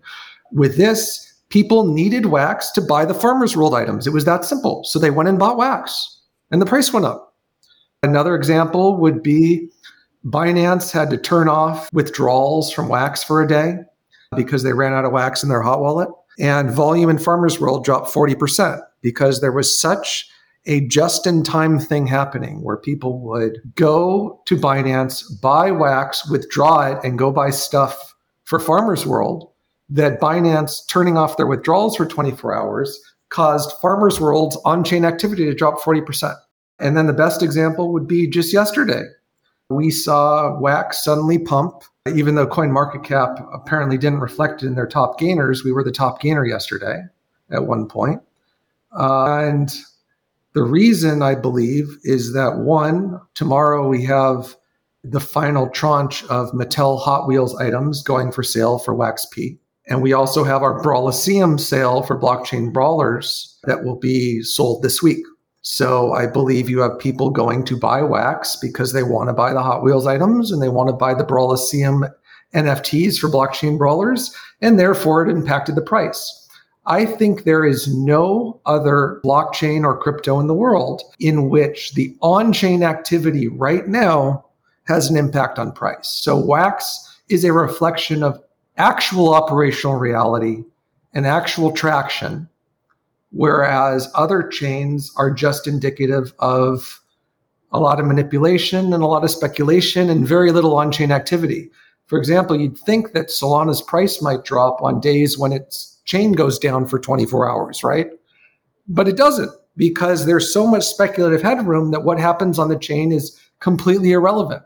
With 0.52 0.76
this, 0.76 1.32
people 1.48 1.86
needed 1.86 2.26
wax 2.26 2.70
to 2.72 2.80
buy 2.80 3.04
the 3.04 3.14
farmers 3.14 3.56
world 3.56 3.74
items. 3.74 4.06
It 4.06 4.12
was 4.12 4.24
that 4.24 4.44
simple. 4.44 4.84
So 4.84 4.98
they 4.98 5.10
went 5.10 5.28
and 5.28 5.38
bought 5.38 5.56
wax 5.56 6.20
and 6.50 6.60
the 6.60 6.66
price 6.66 6.92
went 6.92 7.06
up. 7.06 7.34
Another 8.02 8.34
example 8.34 8.98
would 8.98 9.22
be 9.22 9.68
Binance 10.26 10.90
had 10.90 11.10
to 11.10 11.16
turn 11.16 11.48
off 11.48 11.92
withdrawals 11.92 12.72
from 12.72 12.88
wax 12.88 13.22
for 13.22 13.42
a 13.42 13.48
day 13.48 13.76
because 14.36 14.62
they 14.62 14.72
ran 14.72 14.92
out 14.92 15.04
of 15.04 15.12
wax 15.12 15.42
in 15.42 15.48
their 15.48 15.62
hot 15.62 15.80
wallet. 15.80 16.08
And 16.38 16.70
volume 16.70 17.10
in 17.10 17.18
Farmers 17.18 17.60
World 17.60 17.84
dropped 17.84 18.12
40% 18.12 18.80
because 19.02 19.40
there 19.40 19.52
was 19.52 19.80
such 19.80 20.28
a 20.66 20.86
just 20.86 21.26
in 21.26 21.42
time 21.42 21.78
thing 21.78 22.06
happening 22.06 22.62
where 22.62 22.76
people 22.76 23.20
would 23.20 23.58
go 23.74 24.40
to 24.46 24.56
Binance, 24.56 25.22
buy 25.40 25.70
wax, 25.70 26.28
withdraw 26.28 26.92
it, 26.92 26.98
and 27.04 27.18
go 27.18 27.30
buy 27.30 27.50
stuff 27.50 28.14
for 28.44 28.58
Farmers 28.58 29.06
World. 29.06 29.50
That 29.90 30.20
Binance 30.20 30.80
turning 30.88 31.18
off 31.18 31.36
their 31.36 31.46
withdrawals 31.46 31.96
for 31.96 32.06
24 32.06 32.54
hours 32.54 32.98
caused 33.28 33.72
Farmers 33.82 34.18
World's 34.18 34.56
on 34.64 34.82
chain 34.82 35.04
activity 35.04 35.44
to 35.44 35.54
drop 35.54 35.78
40%. 35.80 36.34
And 36.78 36.96
then 36.96 37.06
the 37.06 37.12
best 37.12 37.42
example 37.42 37.92
would 37.92 38.08
be 38.08 38.28
just 38.28 38.52
yesterday. 38.52 39.02
We 39.74 39.90
saw 39.90 40.58
wax 40.58 41.04
suddenly 41.04 41.38
pump 41.38 41.84
even 42.12 42.34
though 42.34 42.46
coin 42.46 42.70
market 42.70 43.02
cap 43.02 43.38
apparently 43.52 43.96
didn't 43.96 44.20
reflect 44.20 44.62
in 44.62 44.74
their 44.74 44.86
top 44.86 45.18
gainers, 45.18 45.64
we 45.64 45.72
were 45.72 45.82
the 45.82 45.90
top 45.90 46.20
gainer 46.20 46.44
yesterday 46.44 47.02
at 47.50 47.66
one 47.66 47.86
point. 47.86 48.20
Uh, 48.92 49.38
and 49.38 49.74
the 50.52 50.62
reason 50.62 51.22
I 51.22 51.34
believe 51.34 51.98
is 52.04 52.34
that 52.34 52.58
one, 52.58 53.20
tomorrow 53.34 53.88
we 53.88 54.04
have 54.04 54.54
the 55.02 55.20
final 55.20 55.68
tranche 55.70 56.24
of 56.24 56.50
Mattel 56.52 57.00
Hot 57.00 57.26
Wheels 57.26 57.56
items 57.56 58.02
going 58.02 58.32
for 58.32 58.42
sale 58.42 58.78
for 58.78 58.94
WaxP. 58.94 59.58
And 59.86 60.02
we 60.02 60.12
also 60.12 60.44
have 60.44 60.62
our 60.62 60.82
Brawliseum 60.82 61.58
sale 61.58 62.02
for 62.02 62.18
blockchain 62.18 62.72
brawlers 62.72 63.58
that 63.64 63.84
will 63.84 63.96
be 63.96 64.42
sold 64.42 64.82
this 64.82 65.02
week. 65.02 65.24
So 65.66 66.12
I 66.12 66.26
believe 66.26 66.68
you 66.68 66.80
have 66.80 66.98
people 66.98 67.30
going 67.30 67.64
to 67.64 67.76
buy 67.76 68.02
wax 68.02 68.54
because 68.54 68.92
they 68.92 69.02
want 69.02 69.30
to 69.30 69.32
buy 69.32 69.54
the 69.54 69.62
Hot 69.62 69.82
Wheels 69.82 70.06
items 70.06 70.52
and 70.52 70.60
they 70.60 70.68
want 70.68 70.90
to 70.90 70.92
buy 70.92 71.14
the 71.14 71.24
Brawliseum 71.24 72.12
NFTs 72.54 73.18
for 73.18 73.30
blockchain 73.30 73.78
brawlers, 73.78 74.36
and 74.60 74.78
therefore 74.78 75.26
it 75.26 75.32
impacted 75.32 75.74
the 75.74 75.80
price. 75.80 76.48
I 76.84 77.06
think 77.06 77.44
there 77.44 77.64
is 77.64 77.92
no 77.96 78.60
other 78.66 79.22
blockchain 79.24 79.84
or 79.84 79.98
crypto 79.98 80.38
in 80.38 80.48
the 80.48 80.54
world 80.54 81.02
in 81.18 81.48
which 81.48 81.94
the 81.94 82.14
on 82.20 82.52
chain 82.52 82.82
activity 82.82 83.48
right 83.48 83.88
now 83.88 84.44
has 84.84 85.08
an 85.08 85.16
impact 85.16 85.58
on 85.58 85.72
price. 85.72 86.08
So 86.08 86.36
Wax 86.36 87.22
is 87.30 87.42
a 87.42 87.54
reflection 87.54 88.22
of 88.22 88.38
actual 88.76 89.34
operational 89.34 89.96
reality 89.96 90.62
and 91.14 91.26
actual 91.26 91.72
traction 91.72 92.50
whereas 93.34 94.08
other 94.14 94.46
chains 94.46 95.12
are 95.16 95.30
just 95.30 95.66
indicative 95.66 96.32
of 96.38 97.00
a 97.72 97.80
lot 97.80 97.98
of 97.98 98.06
manipulation 98.06 98.92
and 98.92 99.02
a 99.02 99.06
lot 99.06 99.24
of 99.24 99.30
speculation 99.30 100.08
and 100.08 100.26
very 100.26 100.52
little 100.52 100.76
on 100.76 100.92
chain 100.92 101.10
activity. 101.10 101.68
For 102.06 102.16
example, 102.16 102.58
you'd 102.58 102.78
think 102.78 103.12
that 103.12 103.28
Solana's 103.28 103.82
price 103.82 104.22
might 104.22 104.44
drop 104.44 104.80
on 104.82 105.00
days 105.00 105.36
when 105.36 105.52
its 105.52 106.00
chain 106.04 106.32
goes 106.32 106.60
down 106.60 106.86
for 106.86 107.00
24 107.00 107.50
hours, 107.50 107.82
right? 107.82 108.08
But 108.86 109.08
it 109.08 109.16
doesn't 109.16 109.50
because 109.76 110.26
there's 110.26 110.52
so 110.52 110.64
much 110.64 110.84
speculative 110.84 111.42
headroom 111.42 111.90
that 111.90 112.04
what 112.04 112.20
happens 112.20 112.60
on 112.60 112.68
the 112.68 112.78
chain 112.78 113.10
is 113.10 113.36
completely 113.58 114.12
irrelevant. 114.12 114.62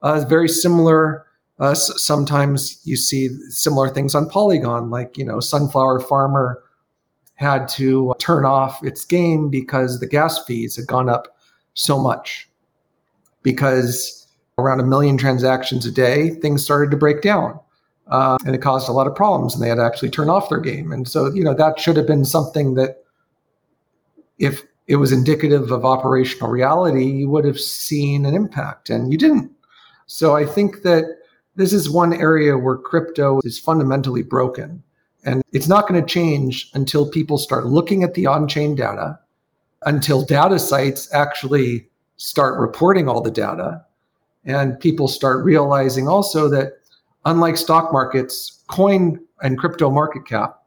Uh, 0.00 0.24
very 0.28 0.48
similar. 0.48 1.24
Uh, 1.60 1.74
sometimes 1.74 2.80
you 2.82 2.96
see 2.96 3.28
similar 3.50 3.88
things 3.88 4.16
on 4.16 4.28
Polygon, 4.28 4.90
like 4.90 5.16
you 5.16 5.24
know, 5.24 5.38
Sunflower 5.38 6.00
Farmer 6.00 6.60
had 7.42 7.68
to 7.68 8.14
turn 8.18 8.44
off 8.44 8.82
its 8.82 9.04
game 9.04 9.50
because 9.50 10.00
the 10.00 10.06
gas 10.06 10.44
fees 10.44 10.76
had 10.76 10.86
gone 10.86 11.08
up 11.08 11.36
so 11.74 11.98
much. 11.98 12.48
Because 13.42 14.26
around 14.56 14.80
a 14.80 14.84
million 14.84 15.18
transactions 15.18 15.84
a 15.84 15.90
day, 15.90 16.30
things 16.30 16.64
started 16.64 16.90
to 16.92 16.96
break 16.96 17.20
down. 17.20 17.58
Uh, 18.08 18.36
and 18.44 18.54
it 18.54 18.62
caused 18.62 18.88
a 18.88 18.92
lot 18.92 19.06
of 19.06 19.14
problems, 19.14 19.54
and 19.54 19.62
they 19.62 19.68
had 19.68 19.76
to 19.76 19.84
actually 19.84 20.10
turn 20.10 20.28
off 20.28 20.48
their 20.48 20.60
game. 20.60 20.92
And 20.92 21.08
so, 21.08 21.32
you 21.32 21.42
know, 21.42 21.54
that 21.54 21.78
should 21.78 21.96
have 21.96 22.06
been 22.06 22.24
something 22.24 22.74
that, 22.74 23.04
if 24.38 24.62
it 24.88 24.96
was 24.96 25.12
indicative 25.12 25.70
of 25.70 25.84
operational 25.84 26.50
reality, 26.50 27.06
you 27.06 27.30
would 27.30 27.44
have 27.44 27.60
seen 27.60 28.26
an 28.26 28.34
impact, 28.34 28.90
and 28.90 29.12
you 29.12 29.18
didn't. 29.18 29.50
So 30.06 30.34
I 30.36 30.44
think 30.44 30.82
that 30.82 31.04
this 31.54 31.72
is 31.72 31.88
one 31.88 32.12
area 32.12 32.58
where 32.58 32.76
crypto 32.76 33.40
is 33.44 33.58
fundamentally 33.58 34.22
broken. 34.22 34.82
And 35.24 35.42
it's 35.52 35.68
not 35.68 35.88
going 35.88 36.00
to 36.00 36.06
change 36.06 36.70
until 36.74 37.08
people 37.08 37.38
start 37.38 37.66
looking 37.66 38.02
at 38.02 38.14
the 38.14 38.26
on 38.26 38.48
chain 38.48 38.74
data, 38.74 39.18
until 39.86 40.24
data 40.24 40.58
sites 40.58 41.12
actually 41.14 41.86
start 42.16 42.58
reporting 42.58 43.08
all 43.08 43.20
the 43.20 43.30
data, 43.30 43.84
and 44.44 44.78
people 44.80 45.08
start 45.08 45.44
realizing 45.44 46.08
also 46.08 46.48
that 46.48 46.78
unlike 47.24 47.56
stock 47.56 47.92
markets, 47.92 48.62
coin 48.66 49.20
and 49.42 49.58
crypto 49.58 49.90
market 49.90 50.26
cap 50.26 50.62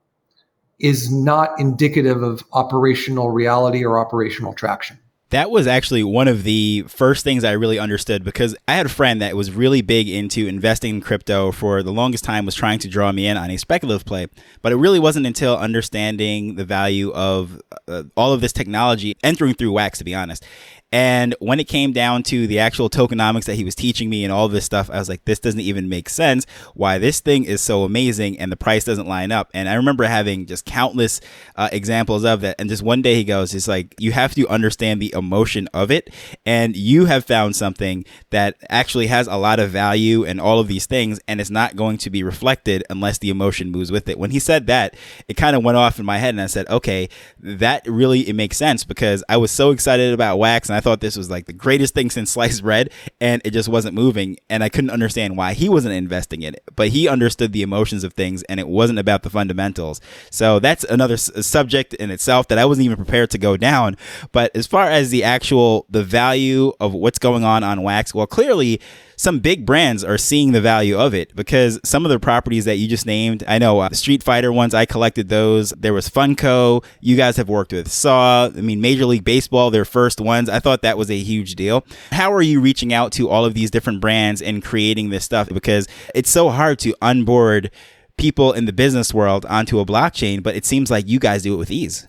is 0.80 1.12
not 1.12 1.58
indicative 1.60 2.22
of 2.22 2.44
operational 2.54 3.32
reality 3.32 3.84
or 3.84 4.00
operational 4.00 4.54
traction 4.54 5.00
that 5.32 5.50
was 5.50 5.66
actually 5.66 6.04
one 6.04 6.28
of 6.28 6.44
the 6.44 6.84
first 6.88 7.24
things 7.24 7.44
I 7.44 7.54
really 7.54 7.80
understood 7.80 8.24
because 8.24 8.56
I 8.68 8.76
had 8.76 8.86
a 8.86 8.90
friend 8.90 9.22
that 9.22 9.36
was 9.36 9.52
really 9.52 9.82
big 9.82 10.08
into 10.08 10.48
investing 10.48 10.96
in 10.96 11.02
crypto 11.02 11.52
for 11.52 11.82
the 11.82 11.92
longest 11.92 12.24
time 12.24 12.46
was 12.46 12.56
trying 12.56 12.80
to 12.80 12.88
draw 12.88 13.12
me 13.12 13.26
in 13.26 13.36
on 13.36 13.50
a 13.50 13.58
speculative 13.58 14.06
play. 14.06 14.28
But 14.62 14.72
it 14.72 14.76
really 14.76 15.00
wasn't 15.00 15.26
until 15.26 15.58
understanding 15.58 16.56
the 16.56 16.66
value 16.66 17.12
of 17.12 17.60
uh, 17.88 18.04
all 18.16 18.34
of 18.34 18.42
this 18.42 18.54
technology 18.54 19.16
entering 19.24 19.56
through 19.56 19.72
wax 19.72 19.98
to 19.98 20.04
be 20.04 20.14
honest 20.14 20.46
and 20.92 21.36
when 21.40 21.60
it 21.60 21.66
came 21.68 21.92
down 21.92 22.24
to 22.24 22.48
the 22.48 22.60
actual 22.60 22.90
tokenomics 22.90 23.46
that 23.46 23.56
he 23.56 23.66
was 23.66 23.76
teaching 23.76 24.10
me 24.10 24.24
and 24.24 24.32
all 24.32 24.48
this 24.48 24.66
stuff, 24.66 24.90
I 24.90 24.98
was 24.98 25.10
like, 25.10 25.26
this 25.26 25.40
doesn't 25.40 25.60
even 25.60 25.90
make 25.90 26.08
sense. 26.08 26.46
Why 26.74 26.98
this 26.98 27.20
thing 27.20 27.44
is 27.44 27.62
so 27.62 27.84
amazing 27.84 28.40
and 28.40 28.52
the 28.52 28.56
price 28.56 28.86
doesn't 28.86 29.08
line 29.08 29.32
up. 29.32 29.50
And 29.54 29.68
I 29.68 29.74
remember 29.74 30.06
having 30.06 30.46
just 30.46 30.66
countless 30.66 31.20
uh, 31.56 31.70
examples 31.72 32.24
of 32.24 32.42
that. 32.42 32.56
And 32.60 32.70
just 32.70 32.84
one 32.84 33.02
day 33.02 33.16
he 33.16 33.24
goes, 33.24 33.54
it's 33.54 33.68
like, 33.68 33.94
you 34.00 34.14
have 34.14 34.36
to 34.36 34.48
understand 34.48 35.02
the 35.02 35.14
emotion 35.16 35.68
of 35.74 35.92
it. 35.92 36.14
And 36.46 36.76
you 36.76 37.06
have 37.06 37.26
found 37.26 37.56
something 37.56 38.06
that 38.30 38.56
actually 38.70 39.08
has 39.08 39.28
a 39.28 39.36
lot 39.36 39.60
of 39.60 39.72
value 39.72 40.24
and 40.24 40.40
all 40.40 40.60
of 40.60 40.68
these 40.68 40.86
things, 40.86 41.20
and 41.28 41.42
it's 41.42 41.50
not 41.50 41.76
going 41.76 41.98
to 41.98 42.10
be 42.10 42.24
reflected 42.24 42.84
unless 42.90 43.18
the 43.18 43.30
emotion 43.30 43.72
moves 43.72 43.92
with 43.92 44.08
it. 44.08 44.18
When 44.18 44.32
he 44.32 44.40
said 44.40 44.68
that, 44.68 44.96
it 45.28 45.36
kind 45.36 45.56
of 45.56 45.64
went 45.64 45.78
off 45.78 46.00
in 46.00 46.06
my 46.06 46.18
head, 46.18 46.34
and 46.34 46.42
I 46.42 46.48
said, 46.48 46.70
okay, 46.70 47.10
that 47.40 47.86
really 47.88 48.28
it 48.30 48.34
makes 48.34 48.58
sense 48.58 48.84
because 48.84 49.24
I 49.28 49.38
was 49.38 49.52
so 49.52 49.72
excited 49.72 50.14
about 50.14 50.38
wax, 50.38 50.70
and 50.70 50.76
I 50.76 50.82
thought 50.86 51.02
this 51.02 51.18
was 51.18 51.32
like 51.32 51.48
the 51.48 51.54
greatest 51.54 51.96
thing 51.96 52.12
since 52.12 52.30
sliced 52.30 52.62
bread, 52.62 52.92
and 53.20 53.42
it 53.44 53.52
just 53.52 53.68
wasn't 53.68 53.96
moving, 53.96 54.38
and 54.50 54.64
I 54.64 54.70
couldn't 54.70 54.92
understand 54.92 55.36
why 55.36 55.54
he 55.54 55.68
wasn't 55.68 55.96
investing 55.96 56.44
in 56.44 56.54
it. 56.54 56.64
But 56.76 56.90
he 56.90 57.08
understood 57.10 57.54
the 57.54 57.64
emotions 57.64 58.04
of 58.04 58.14
things, 58.14 58.44
and 58.44 58.60
it 58.60 58.68
wasn't 58.68 59.00
about 59.00 59.24
the 59.24 59.32
fundamentals. 59.32 60.00
So 60.30 60.60
that's 60.60 60.84
another 60.84 61.16
s- 61.16 61.46
subject 61.46 61.96
in 61.96 62.12
itself 62.12 62.48
that 62.50 62.60
I 62.60 62.66
wasn't 62.66 62.86
even 62.86 62.98
prepared 62.98 63.32
to 63.32 63.40
go 63.40 63.58
down. 63.58 63.98
But 64.32 64.56
as 64.56 64.68
far 64.68 64.88
as 64.88 65.10
the 65.10 65.24
actual 65.24 65.88
the 65.90 66.04
value 66.04 66.72
of 66.80 66.94
what's 66.94 67.18
going 67.18 67.44
on 67.44 67.64
on 67.64 67.82
wax, 67.82 68.14
well, 68.14 68.28
clearly 68.28 68.80
some 69.18 69.40
big 69.40 69.66
brands 69.66 70.04
are 70.04 70.18
seeing 70.18 70.52
the 70.52 70.62
value 70.62 70.98
of 70.98 71.14
it 71.14 71.36
because 71.36 71.80
some 71.84 72.06
of 72.06 72.12
the 72.12 72.20
properties 72.20 72.66
that 72.66 72.78
you 72.78 72.88
just 72.88 73.06
named, 73.06 73.44
I 73.48 73.58
know 73.58 73.80
uh, 73.80 73.90
Street 73.92 74.24
Fighter 74.24 74.52
ones, 74.52 74.74
I 74.74 74.86
collected 74.86 75.30
those. 75.30 75.70
There 75.72 75.94
was 75.94 76.10
Funko. 76.10 76.84
You 77.02 77.16
guys 77.16 77.38
have 77.38 77.50
worked 77.50 77.72
with 77.72 77.92
Saw. 77.92 78.46
I 78.48 78.62
mean, 78.62 78.82
Major 78.82 79.06
League 79.06 79.24
Baseball, 79.24 79.72
their 79.72 79.86
first 79.86 80.20
ones. 80.20 80.50
I 80.50 80.60
thought 80.60 80.82
that 80.82 80.98
was 80.98 81.10
a 81.10 81.18
huge 81.18 81.56
deal. 81.56 81.86
How 82.12 82.34
are 82.34 82.42
you 82.42 82.60
reaching 82.60 82.94
out 82.94 83.12
to 83.14 83.30
all 83.30 83.46
of 83.46 83.54
these 83.54 83.72
different 83.72 84.02
brands 84.02 84.42
and 84.42 84.64
creating 84.64 85.10
this 85.10 85.26
stuff? 85.26 85.50
Because 85.50 85.88
it's 86.14 86.30
so 86.30 86.50
hard 86.50 86.80
to 86.80 86.96
onboard 87.02 87.72
people 88.18 88.54
in 88.54 88.66
the 88.66 88.74
business 88.74 89.14
world 89.14 89.46
onto 89.48 89.80
a 89.80 89.86
blockchain, 89.86 90.42
but 90.42 90.56
it 90.56 90.66
seems 90.66 90.90
like 90.90 91.08
you 91.08 91.20
guys 91.20 91.44
do 91.44 91.54
it 91.54 91.58
with 91.58 91.72
ease. 91.72 92.08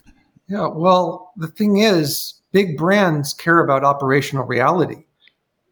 Yeah, 0.49 0.69
well, 0.69 1.33
the 1.37 1.49
thing 1.49 1.79
is, 1.79 2.41
big 2.53 2.77
brands 2.77 3.35
care 3.35 3.59
about 3.59 3.85
operational 3.85 4.45
reality. 4.45 5.06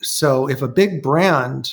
So 0.04 0.48
if 0.48 0.62
a 0.62 0.68
big 0.68 1.02
brand 1.02 1.72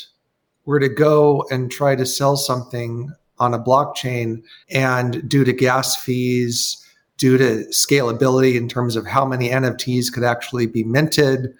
were 0.65 0.79
to 0.79 0.89
go 0.89 1.45
and 1.51 1.71
try 1.71 1.95
to 1.95 2.05
sell 2.05 2.37
something 2.37 3.11
on 3.39 3.53
a 3.53 3.59
blockchain 3.59 4.43
and 4.69 5.27
due 5.27 5.43
to 5.43 5.53
gas 5.53 5.95
fees, 5.95 6.77
due 7.17 7.37
to 7.37 7.65
scalability 7.69 8.55
in 8.55 8.67
terms 8.67 8.95
of 8.95 9.05
how 9.05 9.25
many 9.25 9.49
NFTs 9.49 10.11
could 10.11 10.23
actually 10.23 10.65
be 10.65 10.83
minted 10.83 11.53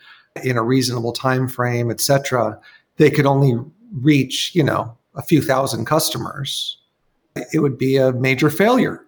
in 0.43 0.57
a 0.57 0.63
reasonable 0.63 1.11
time 1.11 1.47
frame, 1.47 1.91
etc 1.91 2.59
they 3.01 3.09
could 3.09 3.25
only 3.25 3.57
reach, 4.01 4.53
you 4.53 4.63
know, 4.63 4.95
a 5.15 5.23
few 5.23 5.41
thousand 5.41 5.85
customers. 5.85 6.77
It 7.51 7.59
would 7.59 7.77
be 7.77 7.97
a 7.97 8.11
major 8.11 8.49
failure. 8.51 9.05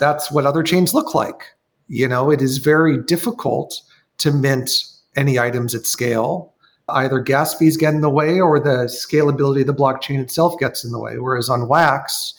That's 0.00 0.30
what 0.32 0.46
other 0.46 0.64
chains 0.64 0.92
look 0.92 1.14
like. 1.14 1.54
You 1.86 2.08
know, 2.08 2.30
it 2.30 2.42
is 2.42 2.58
very 2.58 3.00
difficult 3.00 3.80
to 4.18 4.32
mint 4.32 4.70
any 5.14 5.38
items 5.38 5.74
at 5.74 5.86
scale 5.86 6.52
either 6.88 7.18
gas 7.20 7.54
fees 7.54 7.76
get 7.76 7.94
in 7.94 8.00
the 8.00 8.10
way 8.10 8.40
or 8.40 8.60
the 8.60 8.86
scalability 8.86 9.62
of 9.62 9.66
the 9.66 9.74
blockchain 9.74 10.20
itself 10.20 10.58
gets 10.58 10.84
in 10.84 10.92
the 10.92 10.98
way. 10.98 11.18
Whereas 11.18 11.48
on 11.48 11.68
Wax, 11.68 12.34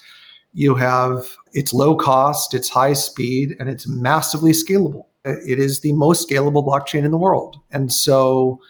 you 0.53 0.75
have 0.75 1.35
it's 1.53 1.73
low 1.73 1.95
cost, 1.95 2.53
it's 2.53 2.69
high 2.69 2.93
speed, 2.93 3.55
and 3.59 3.69
it's 3.69 3.87
massively 3.87 4.51
scalable. 4.51 5.05
It 5.25 5.59
is 5.59 5.81
the 5.81 5.91
most 5.93 6.29
scalable 6.29 6.65
blockchain 6.65 7.03
in 7.03 7.11
the 7.11 7.17
world. 7.17 7.57
And 7.71 7.91
so 7.91 8.61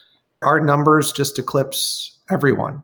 our 0.41 0.59
numbers 0.59 1.11
just 1.11 1.37
eclipse 1.37 2.17
everyone. 2.29 2.81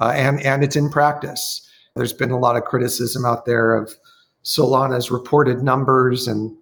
Uh, 0.00 0.12
and, 0.14 0.40
and 0.42 0.62
it's 0.62 0.76
in 0.76 0.88
practice. 0.88 1.68
There's 1.96 2.12
been 2.12 2.30
a 2.30 2.38
lot 2.38 2.56
of 2.56 2.64
criticism 2.64 3.24
out 3.24 3.44
there 3.44 3.74
of 3.74 3.92
Solana's 4.44 5.10
reported 5.10 5.62
numbers 5.62 6.28
and 6.28 6.56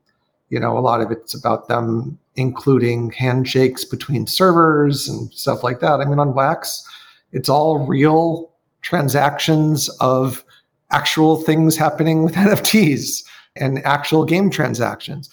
you 0.48 0.60
know, 0.60 0.78
a 0.78 0.80
lot 0.80 1.00
of 1.00 1.10
it's 1.10 1.34
about 1.34 1.68
them 1.68 2.18
including 2.36 3.10
handshakes 3.10 3.84
between 3.84 4.26
servers 4.26 5.08
and 5.08 5.32
stuff 5.32 5.62
like 5.62 5.80
that. 5.80 6.00
I 6.00 6.04
mean, 6.04 6.18
on 6.18 6.34
Wax, 6.34 6.86
it's 7.32 7.48
all 7.48 7.86
real 7.86 8.52
transactions 8.82 9.88
of 10.00 10.44
actual 10.90 11.42
things 11.42 11.76
happening 11.76 12.22
with 12.22 12.34
NFTs 12.36 13.24
and 13.56 13.84
actual 13.84 14.24
game 14.24 14.50
transactions. 14.50 15.30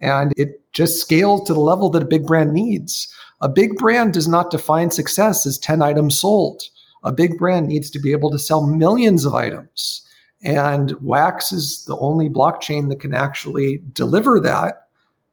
And 0.00 0.32
it 0.36 0.60
just 0.72 1.00
scales 1.00 1.46
to 1.46 1.54
the 1.54 1.60
level 1.60 1.90
that 1.90 2.02
a 2.02 2.06
big 2.06 2.26
brand 2.26 2.52
needs. 2.52 3.12
A 3.40 3.48
big 3.48 3.76
brand 3.76 4.12
does 4.12 4.28
not 4.28 4.50
define 4.50 4.90
success 4.90 5.46
as 5.46 5.58
10 5.58 5.82
items 5.82 6.18
sold. 6.18 6.62
A 7.02 7.12
big 7.12 7.38
brand 7.38 7.68
needs 7.68 7.90
to 7.90 7.98
be 7.98 8.12
able 8.12 8.30
to 8.30 8.38
sell 8.38 8.66
millions 8.66 9.24
of 9.24 9.34
items 9.34 10.04
and 10.44 10.92
Wax 11.00 11.52
is 11.52 11.84
the 11.86 11.96
only 11.96 12.28
blockchain 12.28 12.90
that 12.90 13.00
can 13.00 13.14
actually 13.14 13.82
deliver 13.92 14.38
that 14.40 14.83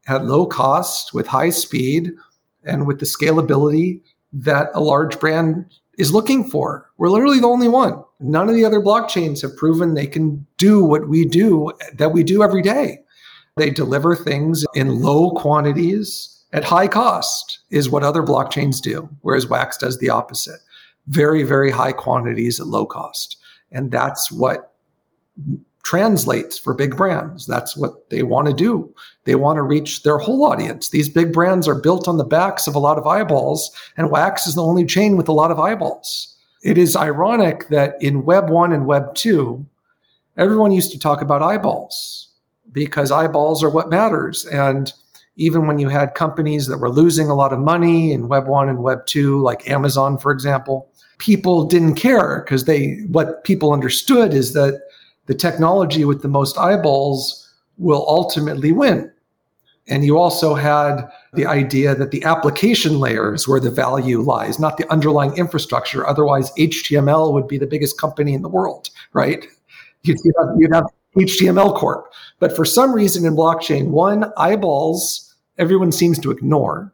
at 0.07 0.25
low 0.25 0.45
cost, 0.45 1.13
with 1.13 1.27
high 1.27 1.49
speed, 1.49 2.11
and 2.63 2.87
with 2.87 2.99
the 2.99 3.05
scalability 3.05 4.01
that 4.33 4.69
a 4.73 4.81
large 4.81 5.19
brand 5.19 5.65
is 5.97 6.13
looking 6.13 6.49
for. 6.49 6.89
We're 6.97 7.09
literally 7.09 7.39
the 7.39 7.47
only 7.47 7.67
one. 7.67 8.03
None 8.19 8.49
of 8.49 8.55
the 8.55 8.65
other 8.65 8.79
blockchains 8.79 9.41
have 9.41 9.55
proven 9.57 9.93
they 9.93 10.07
can 10.07 10.45
do 10.57 10.83
what 10.83 11.07
we 11.07 11.25
do 11.25 11.71
that 11.93 12.11
we 12.11 12.23
do 12.23 12.43
every 12.43 12.61
day. 12.61 12.99
They 13.57 13.69
deliver 13.69 14.15
things 14.15 14.65
in 14.73 15.01
low 15.01 15.31
quantities 15.31 16.43
at 16.53 16.63
high 16.63 16.87
cost, 16.87 17.59
is 17.69 17.89
what 17.89 18.03
other 18.03 18.23
blockchains 18.23 18.81
do, 18.81 19.09
whereas 19.21 19.47
Wax 19.47 19.77
does 19.77 19.99
the 19.99 20.09
opposite. 20.09 20.59
Very, 21.07 21.43
very 21.43 21.71
high 21.71 21.93
quantities 21.93 22.59
at 22.59 22.67
low 22.67 22.85
cost. 22.85 23.37
And 23.71 23.91
that's 23.91 24.31
what 24.31 24.73
translates 25.83 26.57
for 26.57 26.73
big 26.73 26.95
brands. 26.95 27.45
That's 27.45 27.75
what 27.75 28.09
they 28.09 28.23
want 28.23 28.47
to 28.47 28.53
do. 28.53 28.93
They 29.25 29.35
want 29.35 29.57
to 29.57 29.63
reach 29.63 30.03
their 30.03 30.17
whole 30.17 30.45
audience. 30.45 30.89
These 30.89 31.09
big 31.09 31.33
brands 31.33 31.67
are 31.67 31.75
built 31.75 32.07
on 32.07 32.17
the 32.17 32.23
backs 32.23 32.67
of 32.67 32.75
a 32.75 32.79
lot 32.79 32.97
of 32.97 33.07
eyeballs, 33.07 33.71
and 33.97 34.11
Wax 34.11 34.47
is 34.47 34.55
the 34.55 34.63
only 34.63 34.85
chain 34.85 35.17
with 35.17 35.27
a 35.27 35.33
lot 35.33 35.51
of 35.51 35.59
eyeballs. 35.59 36.35
It 36.63 36.77
is 36.77 36.95
ironic 36.95 37.67
that 37.69 38.01
in 38.01 38.25
Web 38.25 38.49
1 38.49 38.71
and 38.71 38.85
Web 38.85 39.15
2, 39.15 39.65
everyone 40.37 40.71
used 40.71 40.91
to 40.91 40.99
talk 40.99 41.21
about 41.21 41.41
eyeballs 41.41 42.29
because 42.71 43.11
eyeballs 43.11 43.63
are 43.63 43.69
what 43.69 43.89
matters. 43.89 44.45
And 44.45 44.93
even 45.35 45.65
when 45.65 45.79
you 45.79 45.89
had 45.89 46.13
companies 46.13 46.67
that 46.67 46.77
were 46.77 46.89
losing 46.89 47.29
a 47.29 47.35
lot 47.35 47.53
of 47.53 47.59
money 47.59 48.11
in 48.11 48.27
Web 48.27 48.47
1 48.47 48.69
and 48.69 48.83
Web 48.83 49.05
2, 49.07 49.41
like 49.41 49.69
Amazon, 49.69 50.17
for 50.17 50.31
example, 50.31 50.87
people 51.17 51.65
didn't 51.65 51.95
care 51.95 52.43
because 52.43 52.65
they 52.65 53.03
what 53.07 53.43
people 53.43 53.73
understood 53.73 54.33
is 54.33 54.53
that 54.53 54.81
the 55.31 55.37
technology 55.37 56.03
with 56.03 56.21
the 56.21 56.27
most 56.27 56.57
eyeballs 56.57 57.49
will 57.77 58.05
ultimately 58.09 58.73
win. 58.73 59.09
And 59.87 60.03
you 60.03 60.17
also 60.17 60.55
had 60.55 61.09
the 61.31 61.45
idea 61.45 61.95
that 61.95 62.11
the 62.11 62.21
application 62.25 62.99
layer 62.99 63.33
is 63.33 63.47
where 63.47 63.61
the 63.61 63.71
value 63.71 64.19
lies, 64.19 64.59
not 64.59 64.75
the 64.75 64.91
underlying 64.91 65.33
infrastructure. 65.37 66.05
Otherwise, 66.05 66.51
HTML 66.57 67.31
would 67.31 67.47
be 67.47 67.57
the 67.57 67.65
biggest 67.65 67.97
company 67.97 68.33
in 68.33 68.41
the 68.41 68.49
world, 68.49 68.89
right? 69.13 69.45
You'd, 70.03 70.17
have, 70.37 70.49
you'd 70.57 70.73
have 70.73 70.87
HTML 71.15 71.77
Corp. 71.77 72.11
But 72.39 72.53
for 72.53 72.65
some 72.65 72.93
reason 72.93 73.25
in 73.25 73.33
blockchain, 73.33 73.87
one, 73.87 74.33
eyeballs, 74.35 75.33
everyone 75.57 75.93
seems 75.93 76.19
to 76.19 76.31
ignore, 76.31 76.93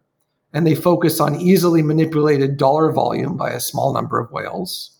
and 0.53 0.67
they 0.67 0.75
focus 0.75 1.19
on 1.19 1.41
easily 1.41 1.81
manipulated 1.81 2.57
dollar 2.57 2.91
volume 2.91 3.35
by 3.35 3.49
a 3.49 3.59
small 3.59 3.95
number 3.95 4.19
of 4.19 4.31
whales. 4.31 4.91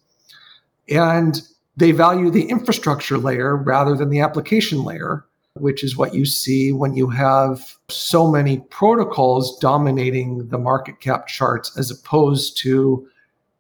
And 0.90 1.40
they 1.78 1.92
value 1.92 2.30
the 2.30 2.50
infrastructure 2.50 3.18
layer 3.18 3.56
rather 3.56 3.96
than 3.96 4.10
the 4.10 4.20
application 4.20 4.84
layer, 4.84 5.26
which 5.54 5.84
is 5.84 5.96
what 5.96 6.14
you 6.14 6.26
see 6.26 6.72
when 6.72 6.96
you 6.96 7.08
have 7.08 7.76
so 7.90 8.30
many 8.30 8.60
protocols 8.70 9.58
dominating 9.60 10.48
the 10.50 10.58
market 10.58 11.00
cap 11.00 11.28
charts 11.28 11.78
as 11.78 11.90
opposed 11.90 12.58
to 12.58 13.08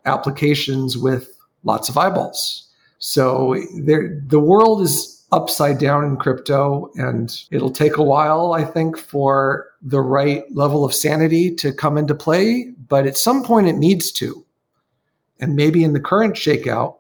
applications 0.05 0.97
with 0.97 1.37
lots 1.63 1.89
of 1.89 1.97
eyeballs. 1.97 2.67
So 2.99 3.55
the 3.75 4.39
world 4.39 4.81
is 4.81 5.25
upside 5.31 5.77
down 5.77 6.03
in 6.05 6.17
crypto, 6.17 6.89
and 6.95 7.43
it'll 7.51 7.69
take 7.69 7.97
a 7.97 8.03
while, 8.03 8.53
I 8.53 8.63
think, 8.63 8.97
for 8.97 9.67
the 9.81 10.01
right 10.01 10.43
level 10.55 10.85
of 10.85 10.93
sanity 10.93 11.53
to 11.55 11.73
come 11.73 11.97
into 11.97 12.15
play. 12.15 12.73
But 12.87 13.05
at 13.05 13.17
some 13.17 13.43
point, 13.43 13.67
it 13.67 13.75
needs 13.75 14.11
to. 14.13 14.45
And 15.39 15.55
maybe 15.55 15.83
in 15.83 15.93
the 15.93 15.99
current 15.99 16.35
shakeout, 16.35 16.95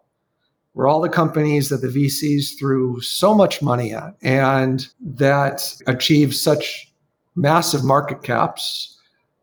where 0.77 0.87
all 0.87 1.01
the 1.01 1.09
companies 1.09 1.69
that 1.69 1.81
the 1.81 1.87
VCs 1.87 2.55
threw 2.59 3.01
so 3.01 3.33
much 3.33 3.63
money 3.63 3.95
at 3.95 4.15
and 4.21 4.87
that 5.01 5.75
achieved 5.87 6.35
such 6.35 6.93
massive 7.35 7.83
market 7.83 8.21
caps, 8.21 8.95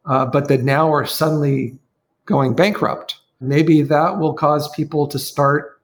uh, 0.07 0.25
but 0.25 0.47
that 0.47 0.63
now 0.63 0.93
are 0.95 1.05
suddenly 1.05 1.77
going 2.25 2.55
bankrupt. 2.55 3.17
Maybe 3.41 3.83
that 3.83 4.21
will 4.21 4.33
cause 4.33 4.73
people 4.77 5.09
to 5.09 5.19
start 5.19 5.81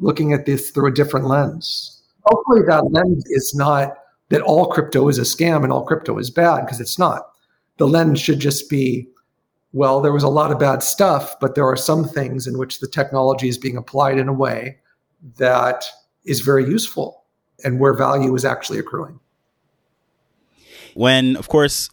looking 0.00 0.32
at 0.32 0.46
this 0.46 0.72
through 0.72 0.88
a 0.88 0.94
different 0.94 1.26
lens. 1.26 2.02
Hopefully, 2.22 2.62
that 2.66 2.90
lens 2.90 3.22
is 3.28 3.54
not 3.54 3.98
that 4.30 4.42
all 4.42 4.66
crypto 4.66 5.08
is 5.08 5.18
a 5.18 5.22
scam 5.22 5.62
and 5.62 5.72
all 5.72 5.86
crypto 5.86 6.18
is 6.18 6.28
bad, 6.28 6.62
because 6.62 6.80
it's 6.80 6.98
not. 6.98 7.30
The 7.76 7.86
lens 7.86 8.18
should 8.18 8.40
just 8.40 8.68
be 8.68 9.06
well, 9.72 10.00
there 10.00 10.12
was 10.12 10.24
a 10.24 10.28
lot 10.28 10.50
of 10.50 10.58
bad 10.58 10.82
stuff, 10.82 11.38
but 11.40 11.54
there 11.54 11.66
are 11.66 11.76
some 11.76 12.02
things 12.02 12.48
in 12.48 12.58
which 12.58 12.80
the 12.80 12.88
technology 12.88 13.48
is 13.48 13.58
being 13.58 13.76
applied 13.76 14.18
in 14.18 14.26
a 14.26 14.32
way 14.32 14.78
that 15.38 15.84
is 16.24 16.40
very 16.40 16.68
useful 16.68 17.24
and 17.64 17.80
where 17.80 17.94
value 17.94 18.34
is 18.34 18.44
actually 18.44 18.78
accruing. 18.78 19.20
When, 20.94 21.36
of 21.36 21.48
course, 21.48 21.90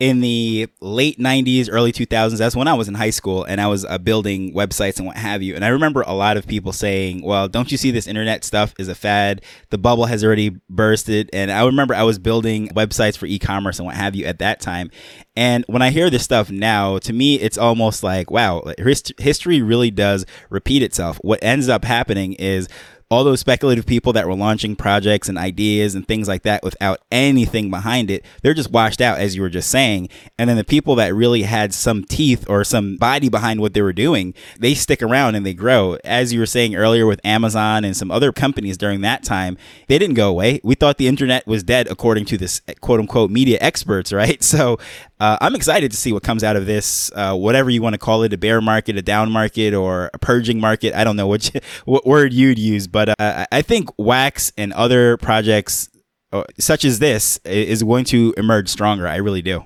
in 0.00 0.20
the 0.20 0.68
late 0.80 1.18
90s, 1.18 1.68
early 1.70 1.90
2000s, 1.90 2.38
that's 2.38 2.54
when 2.54 2.68
I 2.68 2.74
was 2.74 2.86
in 2.86 2.94
high 2.94 3.10
school 3.10 3.42
and 3.42 3.60
I 3.60 3.66
was 3.66 3.84
uh, 3.84 3.98
building 3.98 4.54
websites 4.54 4.98
and 4.98 5.06
what 5.08 5.16
have 5.16 5.42
you. 5.42 5.56
And 5.56 5.64
I 5.64 5.68
remember 5.68 6.02
a 6.02 6.14
lot 6.14 6.36
of 6.36 6.46
people 6.46 6.72
saying, 6.72 7.22
well, 7.22 7.48
don't 7.48 7.72
you 7.72 7.76
see 7.76 7.90
this 7.90 8.06
internet 8.06 8.44
stuff 8.44 8.74
is 8.78 8.86
a 8.86 8.94
fad? 8.94 9.42
The 9.70 9.78
bubble 9.78 10.06
has 10.06 10.24
already 10.24 10.60
bursted. 10.70 11.30
And 11.32 11.50
I 11.50 11.64
remember 11.66 11.94
I 11.94 12.04
was 12.04 12.20
building 12.20 12.68
websites 12.68 13.18
for 13.18 13.26
e 13.26 13.40
commerce 13.40 13.80
and 13.80 13.86
what 13.86 13.96
have 13.96 14.14
you 14.14 14.24
at 14.24 14.38
that 14.38 14.60
time. 14.60 14.92
And 15.34 15.64
when 15.66 15.82
I 15.82 15.90
hear 15.90 16.10
this 16.10 16.22
stuff 16.22 16.48
now, 16.48 16.98
to 16.98 17.12
me, 17.12 17.34
it's 17.40 17.58
almost 17.58 18.04
like, 18.04 18.30
wow, 18.30 18.62
history 19.18 19.62
really 19.62 19.90
does 19.90 20.26
repeat 20.48 20.82
itself. 20.82 21.18
What 21.22 21.40
ends 21.42 21.68
up 21.68 21.84
happening 21.84 22.34
is 22.34 22.68
all 23.10 23.24
those 23.24 23.40
speculative 23.40 23.86
people 23.86 24.12
that 24.12 24.26
were 24.26 24.34
launching 24.34 24.76
projects 24.76 25.28
and 25.28 25.38
ideas 25.38 25.94
and 25.94 26.06
things 26.06 26.28
like 26.28 26.42
that 26.42 26.62
without 26.62 27.00
anything 27.10 27.70
behind 27.70 28.10
it, 28.10 28.22
they're 28.42 28.52
just 28.52 28.70
washed 28.70 29.00
out, 29.00 29.18
as 29.18 29.34
you 29.34 29.40
were 29.40 29.48
just 29.48 29.70
saying. 29.70 30.10
And 30.38 30.48
then 30.48 30.58
the 30.58 30.64
people 30.64 30.94
that 30.96 31.14
really 31.14 31.42
had 31.42 31.72
some 31.72 32.04
teeth 32.04 32.44
or 32.50 32.64
some 32.64 32.96
body 32.96 33.30
behind 33.30 33.60
what 33.60 33.72
they 33.72 33.80
were 33.80 33.94
doing, 33.94 34.34
they 34.58 34.74
stick 34.74 35.02
around 35.02 35.36
and 35.36 35.46
they 35.46 35.54
grow. 35.54 35.96
As 36.04 36.34
you 36.34 36.40
were 36.40 36.46
saying 36.46 36.76
earlier 36.76 37.06
with 37.06 37.24
Amazon 37.24 37.82
and 37.82 37.96
some 37.96 38.10
other 38.10 38.30
companies 38.30 38.76
during 38.76 39.00
that 39.00 39.24
time, 39.24 39.56
they 39.86 39.98
didn't 39.98 40.16
go 40.16 40.28
away. 40.28 40.60
We 40.62 40.74
thought 40.74 40.98
the 40.98 41.08
internet 41.08 41.46
was 41.46 41.62
dead, 41.62 41.88
according 41.90 42.26
to 42.26 42.36
this 42.36 42.60
quote 42.80 43.00
unquote 43.00 43.30
media 43.30 43.56
experts, 43.62 44.12
right? 44.18 44.42
So 44.42 44.78
uh, 45.20 45.38
I'm 45.40 45.54
excited 45.54 45.90
to 45.90 45.96
see 45.96 46.12
what 46.12 46.22
comes 46.22 46.44
out 46.44 46.56
of 46.56 46.66
this, 46.66 47.10
uh, 47.14 47.34
whatever 47.34 47.70
you 47.70 47.82
want 47.82 47.94
to 47.94 47.98
call 47.98 48.22
it, 48.22 48.32
a 48.32 48.38
bear 48.38 48.60
market, 48.60 48.96
a 48.96 49.02
down 49.02 49.30
market, 49.30 49.74
or 49.74 50.10
a 50.14 50.18
purging 50.18 50.60
market. 50.60 50.94
I 50.94 51.04
don't 51.04 51.16
know 51.16 51.26
which 51.26 51.50
what 51.84 52.06
word 52.06 52.32
you'd 52.32 52.58
use, 52.58 52.86
but 52.86 53.08
uh, 53.20 53.46
I 53.50 53.62
think 53.62 53.90
Wax 53.98 54.52
and 54.56 54.72
other 54.72 55.16
projects 55.16 55.88
uh, 56.32 56.44
such 56.58 56.84
as 56.84 56.98
this 56.98 57.38
is 57.44 57.82
going 57.82 58.04
to 58.06 58.34
emerge 58.36 58.68
stronger. 58.68 59.08
I 59.08 59.16
really 59.16 59.42
do. 59.42 59.64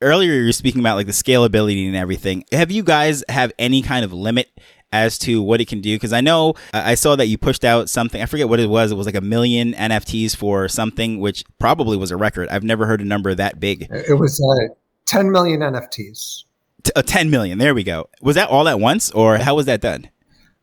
Earlier, 0.00 0.32
you 0.32 0.46
were 0.46 0.52
speaking 0.52 0.80
about 0.80 0.96
like 0.96 1.06
the 1.06 1.12
scalability 1.12 1.86
and 1.86 1.96
everything. 1.96 2.44
Have 2.52 2.70
you 2.70 2.82
guys 2.82 3.24
have 3.28 3.52
any 3.58 3.82
kind 3.82 4.04
of 4.04 4.12
limit 4.12 4.48
as 4.92 5.18
to 5.18 5.42
what 5.42 5.60
it 5.60 5.66
can 5.68 5.80
do? 5.80 5.94
Because 5.96 6.12
I 6.12 6.20
know 6.20 6.54
I 6.72 6.94
saw 6.94 7.16
that 7.16 7.26
you 7.26 7.36
pushed 7.36 7.64
out 7.64 7.90
something. 7.90 8.22
I 8.22 8.26
forget 8.26 8.48
what 8.48 8.60
it 8.60 8.70
was. 8.70 8.92
It 8.92 8.94
was 8.94 9.06
like 9.06 9.16
a 9.16 9.20
million 9.20 9.74
NFTs 9.74 10.36
for 10.36 10.68
something, 10.68 11.18
which 11.18 11.44
probably 11.58 11.96
was 11.96 12.10
a 12.12 12.16
record. 12.16 12.48
I've 12.48 12.62
never 12.62 12.86
heard 12.86 13.00
a 13.00 13.04
number 13.04 13.34
that 13.34 13.58
big. 13.58 13.88
It 13.90 14.14
was 14.14 14.40
uh, 14.40 14.72
10 15.08 15.32
million 15.32 15.60
NFTs. 15.60 16.44
T- 16.84 16.92
uh, 16.94 17.02
10 17.02 17.30
million. 17.30 17.58
There 17.58 17.74
we 17.74 17.82
go. 17.82 18.08
Was 18.20 18.36
that 18.36 18.48
all 18.50 18.68
at 18.68 18.78
once 18.78 19.10
or 19.10 19.38
how 19.38 19.56
was 19.56 19.66
that 19.66 19.80
done? 19.80 20.08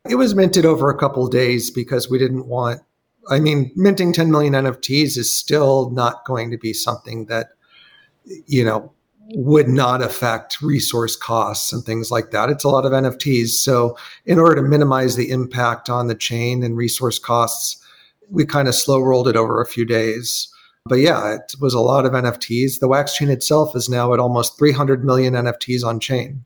It 0.07 0.15
was 0.15 0.35
minted 0.35 0.65
over 0.65 0.89
a 0.89 0.97
couple 0.97 1.27
days 1.27 1.71
because 1.71 2.09
we 2.09 2.19
didn't 2.19 2.47
want, 2.47 2.81
I 3.29 3.39
mean, 3.39 3.71
minting 3.75 4.13
10 4.13 4.29
million 4.29 4.53
NFTs 4.53 5.17
is 5.17 5.35
still 5.35 5.89
not 5.89 6.25
going 6.25 6.51
to 6.51 6.57
be 6.57 6.73
something 6.73 7.25
that, 7.25 7.47
you 8.45 8.63
know, 8.63 8.93
would 9.29 9.67
not 9.67 10.03
affect 10.03 10.61
resource 10.61 11.15
costs 11.15 11.73
and 11.73 11.83
things 11.83 12.11
like 12.11 12.29
that. 12.29 12.49
It's 12.49 12.63
a 12.63 12.69
lot 12.69 12.85
of 12.85 12.91
NFTs. 12.91 13.49
So, 13.49 13.97
in 14.25 14.37
order 14.37 14.61
to 14.61 14.61
minimize 14.61 15.15
the 15.15 15.31
impact 15.31 15.89
on 15.89 16.05
the 16.05 16.13
chain 16.13 16.61
and 16.61 16.77
resource 16.77 17.17
costs, 17.17 17.83
we 18.29 18.45
kind 18.45 18.67
of 18.67 18.75
slow 18.75 18.99
rolled 18.99 19.27
it 19.27 19.35
over 19.35 19.59
a 19.59 19.65
few 19.65 19.85
days. 19.85 20.47
But 20.87 20.99
yeah, 20.99 21.33
it 21.33 21.55
was 21.59 21.73
a 21.73 21.79
lot 21.79 22.05
of 22.05 22.11
NFTs. 22.11 22.79
The 22.79 22.87
Wax 22.87 23.15
chain 23.15 23.29
itself 23.29 23.75
is 23.75 23.89
now 23.89 24.13
at 24.13 24.19
almost 24.19 24.57
300 24.57 25.03
million 25.03 25.33
NFTs 25.33 25.83
on 25.83 25.99
chain. 25.99 26.45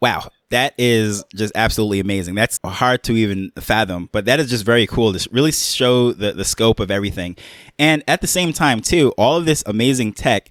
Wow, 0.00 0.30
that 0.50 0.74
is 0.78 1.24
just 1.34 1.52
absolutely 1.56 2.00
amazing. 2.00 2.34
That's 2.34 2.58
hard 2.64 3.02
to 3.02 3.12
even 3.12 3.50
fathom, 3.58 4.08
but 4.12 4.24
that 4.24 4.40
is 4.40 4.48
just 4.48 4.64
very 4.64 4.86
cool 4.86 5.12
to 5.12 5.28
really 5.30 5.52
show 5.52 6.12
the, 6.12 6.32
the 6.32 6.44
scope 6.44 6.80
of 6.80 6.90
everything. 6.90 7.36
And 7.78 8.02
at 8.06 8.20
the 8.20 8.26
same 8.26 8.52
time, 8.52 8.80
too, 8.80 9.12
all 9.18 9.36
of 9.36 9.44
this 9.44 9.62
amazing 9.66 10.14
tech, 10.14 10.48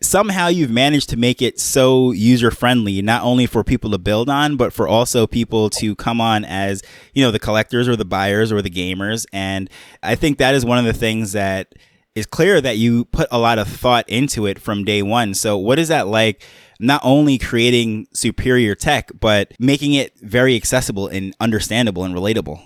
somehow 0.00 0.48
you've 0.48 0.70
managed 0.70 1.10
to 1.10 1.16
make 1.16 1.42
it 1.42 1.60
so 1.60 2.10
user 2.10 2.50
friendly, 2.50 3.02
not 3.02 3.22
only 3.22 3.46
for 3.46 3.62
people 3.62 3.90
to 3.90 3.98
build 3.98 4.28
on, 4.28 4.56
but 4.56 4.72
for 4.72 4.88
also 4.88 5.26
people 5.26 5.70
to 5.70 5.94
come 5.94 6.20
on 6.20 6.44
as, 6.44 6.82
you 7.12 7.22
know, 7.22 7.30
the 7.30 7.38
collectors 7.38 7.86
or 7.86 7.96
the 7.96 8.04
buyers 8.04 8.50
or 8.50 8.62
the 8.62 8.70
gamers. 8.70 9.26
And 9.32 9.70
I 10.02 10.16
think 10.16 10.38
that 10.38 10.54
is 10.54 10.64
one 10.64 10.78
of 10.78 10.86
the 10.86 10.92
things 10.92 11.32
that 11.32 11.74
it's 12.14 12.26
clear 12.26 12.60
that 12.60 12.76
you 12.76 13.06
put 13.06 13.28
a 13.30 13.38
lot 13.38 13.58
of 13.58 13.68
thought 13.68 14.08
into 14.08 14.46
it 14.46 14.58
from 14.58 14.84
day 14.84 15.02
one. 15.02 15.34
So, 15.34 15.56
what 15.56 15.78
is 15.78 15.88
that 15.88 16.08
like? 16.08 16.42
Not 16.78 17.00
only 17.04 17.38
creating 17.38 18.08
superior 18.12 18.74
tech, 18.74 19.10
but 19.20 19.52
making 19.58 19.94
it 19.94 20.18
very 20.18 20.56
accessible 20.56 21.06
and 21.06 21.34
understandable 21.40 22.04
and 22.04 22.14
relatable. 22.14 22.60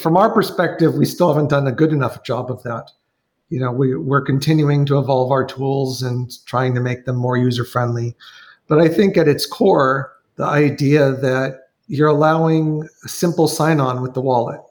From 0.00 0.16
our 0.16 0.32
perspective, 0.32 0.94
we 0.94 1.04
still 1.04 1.28
haven't 1.28 1.50
done 1.50 1.66
a 1.66 1.72
good 1.72 1.92
enough 1.92 2.24
job 2.24 2.50
of 2.50 2.62
that. 2.62 2.90
You 3.50 3.60
know, 3.60 3.70
we, 3.70 3.94
we're 3.94 4.22
continuing 4.22 4.86
to 4.86 4.98
evolve 4.98 5.30
our 5.30 5.44
tools 5.44 6.02
and 6.02 6.32
trying 6.46 6.74
to 6.74 6.80
make 6.80 7.04
them 7.04 7.16
more 7.16 7.36
user 7.36 7.64
friendly. 7.64 8.16
But 8.68 8.78
I 8.78 8.88
think 8.88 9.18
at 9.18 9.28
its 9.28 9.44
core, 9.44 10.10
the 10.36 10.46
idea 10.46 11.12
that 11.12 11.68
you're 11.88 12.08
allowing 12.08 12.88
a 13.04 13.08
simple 13.08 13.48
sign 13.48 13.80
on 13.80 14.00
with 14.00 14.14
the 14.14 14.22
wallet 14.22 14.62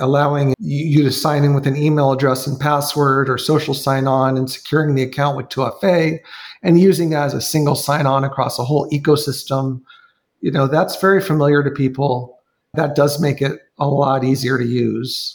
allowing 0.00 0.54
you 0.58 1.02
to 1.02 1.10
sign 1.10 1.44
in 1.44 1.54
with 1.54 1.66
an 1.66 1.76
email 1.76 2.12
address 2.12 2.46
and 2.46 2.60
password 2.60 3.30
or 3.30 3.38
social 3.38 3.72
sign 3.72 4.06
on 4.06 4.36
and 4.36 4.50
securing 4.50 4.94
the 4.94 5.02
account 5.02 5.36
with 5.36 5.48
2FA 5.48 6.18
and 6.62 6.80
using 6.80 7.10
that 7.10 7.26
as 7.26 7.34
a 7.34 7.40
single 7.40 7.74
sign 7.74 8.06
on 8.06 8.24
across 8.24 8.58
a 8.58 8.64
whole 8.64 8.88
ecosystem. 8.90 9.80
You 10.40 10.50
know, 10.50 10.66
that's 10.66 11.00
very 11.00 11.22
familiar 11.22 11.62
to 11.62 11.70
people. 11.70 12.38
That 12.74 12.94
does 12.94 13.20
make 13.20 13.40
it 13.40 13.60
a 13.78 13.88
lot 13.88 14.24
easier 14.24 14.58
to 14.58 14.66
use. 14.66 15.34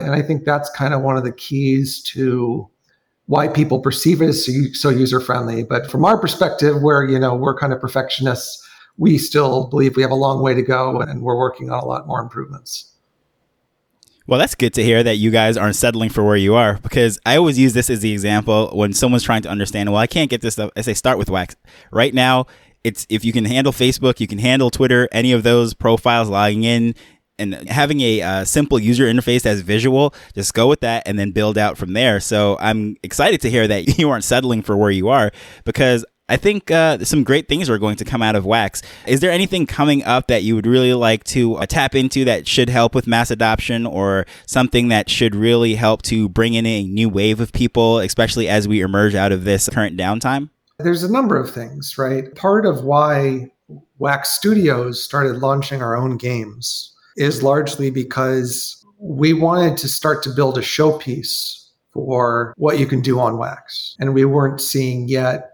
And 0.00 0.14
I 0.14 0.20
think 0.20 0.44
that's 0.44 0.68
kind 0.70 0.92
of 0.92 1.00
one 1.00 1.16
of 1.16 1.24
the 1.24 1.32
keys 1.32 2.02
to 2.12 2.68
why 3.26 3.48
people 3.48 3.80
perceive 3.80 4.20
it 4.20 4.28
as 4.28 4.46
so 4.78 4.90
user 4.90 5.18
friendly. 5.18 5.62
But 5.62 5.90
from 5.90 6.04
our 6.04 6.18
perspective, 6.18 6.82
where, 6.82 7.04
you 7.04 7.18
know, 7.18 7.34
we're 7.34 7.56
kind 7.56 7.72
of 7.72 7.80
perfectionists, 7.80 8.62
we 8.98 9.16
still 9.16 9.66
believe 9.68 9.96
we 9.96 10.02
have 10.02 10.10
a 10.10 10.16
long 10.16 10.42
way 10.42 10.52
to 10.52 10.62
go 10.62 11.00
and 11.00 11.22
we're 11.22 11.38
working 11.38 11.70
on 11.70 11.82
a 11.82 11.86
lot 11.86 12.06
more 12.06 12.20
improvements. 12.20 12.93
Well, 14.26 14.38
that's 14.38 14.54
good 14.54 14.72
to 14.74 14.82
hear 14.82 15.02
that 15.02 15.16
you 15.16 15.30
guys 15.30 15.58
aren't 15.58 15.76
settling 15.76 16.08
for 16.08 16.24
where 16.24 16.36
you 16.36 16.54
are 16.54 16.78
because 16.82 17.18
I 17.26 17.36
always 17.36 17.58
use 17.58 17.74
this 17.74 17.90
as 17.90 18.00
the 18.00 18.10
example 18.10 18.70
when 18.72 18.94
someone's 18.94 19.22
trying 19.22 19.42
to 19.42 19.50
understand, 19.50 19.90
well, 19.90 20.00
I 20.00 20.06
can't 20.06 20.30
get 20.30 20.40
this 20.40 20.54
stuff. 20.54 20.70
I 20.76 20.80
say 20.80 20.94
start 20.94 21.18
with 21.18 21.28
Wax. 21.28 21.56
Right 21.92 22.14
now, 22.14 22.46
it's 22.84 23.06
if 23.10 23.22
you 23.22 23.32
can 23.34 23.44
handle 23.44 23.70
Facebook, 23.70 24.20
you 24.20 24.26
can 24.26 24.38
handle 24.38 24.70
Twitter, 24.70 25.10
any 25.12 25.32
of 25.32 25.42
those 25.42 25.74
profiles 25.74 26.30
logging 26.30 26.64
in 26.64 26.94
and 27.38 27.68
having 27.68 28.00
a 28.00 28.22
uh, 28.22 28.44
simple 28.44 28.78
user 28.78 29.04
interface 29.04 29.42
that's 29.42 29.60
visual, 29.60 30.14
just 30.34 30.54
go 30.54 30.68
with 30.68 30.80
that 30.80 31.02
and 31.06 31.18
then 31.18 31.30
build 31.32 31.58
out 31.58 31.76
from 31.76 31.92
there. 31.92 32.18
So 32.18 32.56
I'm 32.60 32.96
excited 33.02 33.42
to 33.42 33.50
hear 33.50 33.68
that 33.68 33.98
you 33.98 34.08
aren't 34.08 34.24
settling 34.24 34.62
for 34.62 34.74
where 34.74 34.90
you 34.90 35.08
are 35.08 35.32
because 35.64 36.04
I 36.26 36.38
think 36.38 36.70
uh, 36.70 37.04
some 37.04 37.22
great 37.22 37.48
things 37.48 37.68
are 37.68 37.76
going 37.76 37.96
to 37.96 38.04
come 38.04 38.22
out 38.22 38.34
of 38.34 38.46
Wax. 38.46 38.80
Is 39.06 39.20
there 39.20 39.30
anything 39.30 39.66
coming 39.66 40.02
up 40.04 40.28
that 40.28 40.42
you 40.42 40.54
would 40.54 40.66
really 40.66 40.94
like 40.94 41.22
to 41.24 41.56
uh, 41.56 41.66
tap 41.66 41.94
into 41.94 42.24
that 42.24 42.48
should 42.48 42.70
help 42.70 42.94
with 42.94 43.06
mass 43.06 43.30
adoption 43.30 43.84
or 43.84 44.24
something 44.46 44.88
that 44.88 45.10
should 45.10 45.34
really 45.34 45.74
help 45.74 46.00
to 46.02 46.30
bring 46.30 46.54
in 46.54 46.64
a 46.64 46.84
new 46.84 47.10
wave 47.10 47.40
of 47.40 47.52
people, 47.52 47.98
especially 47.98 48.48
as 48.48 48.66
we 48.66 48.80
emerge 48.80 49.14
out 49.14 49.32
of 49.32 49.44
this 49.44 49.68
current 49.68 49.98
downtime? 49.98 50.48
There's 50.78 51.02
a 51.02 51.12
number 51.12 51.38
of 51.38 51.52
things, 51.52 51.98
right? 51.98 52.34
Part 52.34 52.64
of 52.64 52.84
why 52.84 53.50
Wax 53.98 54.30
Studios 54.30 55.04
started 55.04 55.36
launching 55.36 55.82
our 55.82 55.94
own 55.94 56.16
games 56.16 56.94
is 57.18 57.42
largely 57.42 57.90
because 57.90 58.82
we 58.98 59.34
wanted 59.34 59.76
to 59.76 59.88
start 59.88 60.22
to 60.22 60.30
build 60.30 60.56
a 60.56 60.62
showpiece 60.62 61.68
for 61.92 62.54
what 62.56 62.78
you 62.78 62.86
can 62.86 63.02
do 63.02 63.20
on 63.20 63.36
Wax. 63.36 63.94
And 64.00 64.14
we 64.14 64.24
weren't 64.24 64.62
seeing 64.62 65.06
yet 65.06 65.50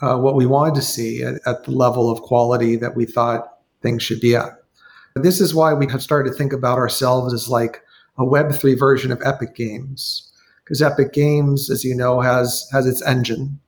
uh, 0.00 0.16
what 0.16 0.34
we 0.34 0.46
wanted 0.46 0.74
to 0.74 0.82
see 0.82 1.22
at, 1.22 1.34
at, 1.46 1.64
the 1.64 1.70
level 1.70 2.10
of 2.10 2.22
quality 2.22 2.76
that 2.76 2.94
we 2.94 3.04
thought 3.04 3.58
things 3.82 4.02
should 4.02 4.20
be 4.20 4.36
at. 4.36 4.52
This 5.16 5.40
is 5.40 5.54
why 5.54 5.74
we 5.74 5.88
have 5.88 6.02
started 6.02 6.30
to 6.30 6.36
think 6.36 6.52
about 6.52 6.78
ourselves 6.78 7.34
as 7.34 7.48
like 7.48 7.82
a 8.18 8.22
Web3 8.22 8.78
version 8.78 9.10
of 9.10 9.20
Epic 9.24 9.54
Games. 9.54 10.30
Because 10.62 10.82
Epic 10.82 11.12
Games, 11.12 11.70
as 11.70 11.84
you 11.84 11.94
know, 11.94 12.20
has 12.20 12.68
has 12.72 12.86
its 12.86 13.02
engine. 13.02 13.58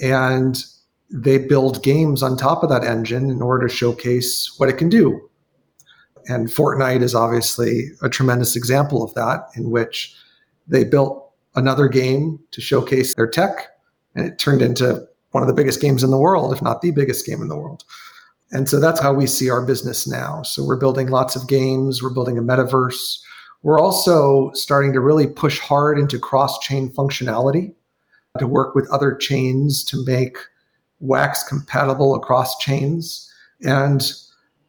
And 0.00 0.64
they 1.10 1.38
build 1.38 1.82
games 1.82 2.22
on 2.22 2.36
top 2.36 2.62
of 2.62 2.70
that 2.70 2.84
engine 2.84 3.30
in 3.30 3.42
order 3.42 3.66
to 3.66 3.74
showcase 3.74 4.54
what 4.58 4.68
it 4.68 4.78
can 4.78 4.88
do. 4.88 5.28
And 6.26 6.48
Fortnite 6.48 7.02
is 7.02 7.14
obviously 7.14 7.90
a 8.00 8.08
tremendous 8.08 8.56
example 8.56 9.02
of 9.02 9.12
that, 9.14 9.48
in 9.56 9.70
which 9.70 10.14
they 10.68 10.84
built 10.84 11.30
another 11.54 11.88
game 11.88 12.38
to 12.52 12.60
showcase 12.60 13.14
their 13.14 13.26
tech, 13.26 13.68
and 14.14 14.26
it 14.26 14.38
turned 14.38 14.62
into 14.62 15.06
one 15.32 15.42
of 15.42 15.48
the 15.48 15.54
biggest 15.54 15.80
games 15.80 16.02
in 16.02 16.10
the 16.10 16.18
world, 16.18 16.52
if 16.52 16.62
not 16.62 16.80
the 16.80 16.90
biggest 16.92 17.26
game 17.26 17.42
in 17.42 17.48
the 17.48 17.56
world. 17.56 17.84
And 18.52 18.68
so 18.68 18.78
that's 18.78 19.00
how 19.00 19.12
we 19.12 19.26
see 19.26 19.50
our 19.50 19.64
business 19.64 20.06
now. 20.06 20.42
So 20.42 20.64
we're 20.64 20.76
building 20.76 21.08
lots 21.08 21.34
of 21.36 21.48
games, 21.48 22.02
we're 22.02 22.10
building 22.10 22.38
a 22.38 22.42
metaverse. 22.42 23.18
We're 23.62 23.80
also 23.80 24.50
starting 24.54 24.92
to 24.92 25.00
really 25.00 25.26
push 25.26 25.58
hard 25.58 25.98
into 25.98 26.18
cross 26.18 26.58
chain 26.60 26.90
functionality 26.90 27.74
to 28.38 28.46
work 28.46 28.74
with 28.74 28.90
other 28.90 29.14
chains 29.14 29.84
to 29.84 30.04
make 30.04 30.36
Wax 31.00 31.42
compatible 31.42 32.14
across 32.14 32.58
chains. 32.58 33.30
And 33.62 34.02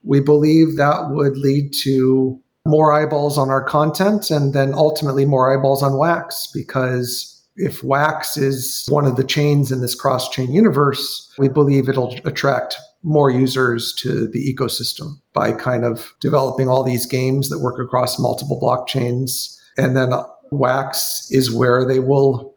we 0.03 0.19
believe 0.19 0.77
that 0.77 1.09
would 1.09 1.37
lead 1.37 1.73
to 1.81 2.39
more 2.65 2.93
eyeballs 2.93 3.37
on 3.37 3.49
our 3.49 3.63
content 3.63 4.31
and 4.31 4.53
then 4.53 4.73
ultimately 4.73 5.25
more 5.25 5.53
eyeballs 5.53 5.83
on 5.83 5.97
Wax 5.97 6.47
because 6.53 7.32
if 7.55 7.83
Wax 7.83 8.37
is 8.37 8.85
one 8.89 9.05
of 9.05 9.15
the 9.15 9.23
chains 9.23 9.71
in 9.71 9.81
this 9.81 9.95
cross 9.95 10.29
chain 10.29 10.51
universe, 10.51 11.31
we 11.37 11.47
believe 11.47 11.87
it'll 11.87 12.15
attract 12.25 12.75
more 13.03 13.29
users 13.29 13.93
to 13.93 14.27
the 14.27 14.53
ecosystem 14.53 15.19
by 15.33 15.51
kind 15.51 15.83
of 15.83 16.13
developing 16.19 16.67
all 16.67 16.83
these 16.83 17.05
games 17.05 17.49
that 17.49 17.59
work 17.59 17.79
across 17.79 18.17
multiple 18.17 18.59
blockchains. 18.59 19.59
And 19.77 19.95
then 19.95 20.13
Wax 20.51 21.29
is 21.29 21.51
where 21.53 21.85
they 21.85 21.99
will 21.99 22.53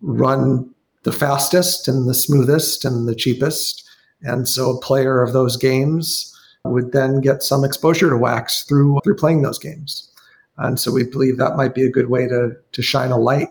run 0.00 0.72
the 1.02 1.12
fastest 1.12 1.88
and 1.88 2.08
the 2.08 2.14
smoothest 2.14 2.84
and 2.84 3.08
the 3.08 3.14
cheapest. 3.14 3.84
And 4.22 4.48
so 4.48 4.70
a 4.70 4.80
player 4.80 5.22
of 5.22 5.32
those 5.32 5.56
games 5.56 6.28
would 6.64 6.92
then 6.92 7.20
get 7.20 7.42
some 7.42 7.64
exposure 7.64 8.08
to 8.08 8.16
Wax 8.16 8.62
through 8.62 9.00
through 9.02 9.16
playing 9.16 9.42
those 9.42 9.58
games. 9.58 10.08
And 10.58 10.78
so 10.78 10.92
we 10.92 11.02
believe 11.04 11.38
that 11.38 11.56
might 11.56 11.74
be 11.74 11.82
a 11.82 11.90
good 11.90 12.08
way 12.08 12.28
to 12.28 12.52
to 12.70 12.82
shine 12.82 13.10
a 13.10 13.18
light 13.18 13.48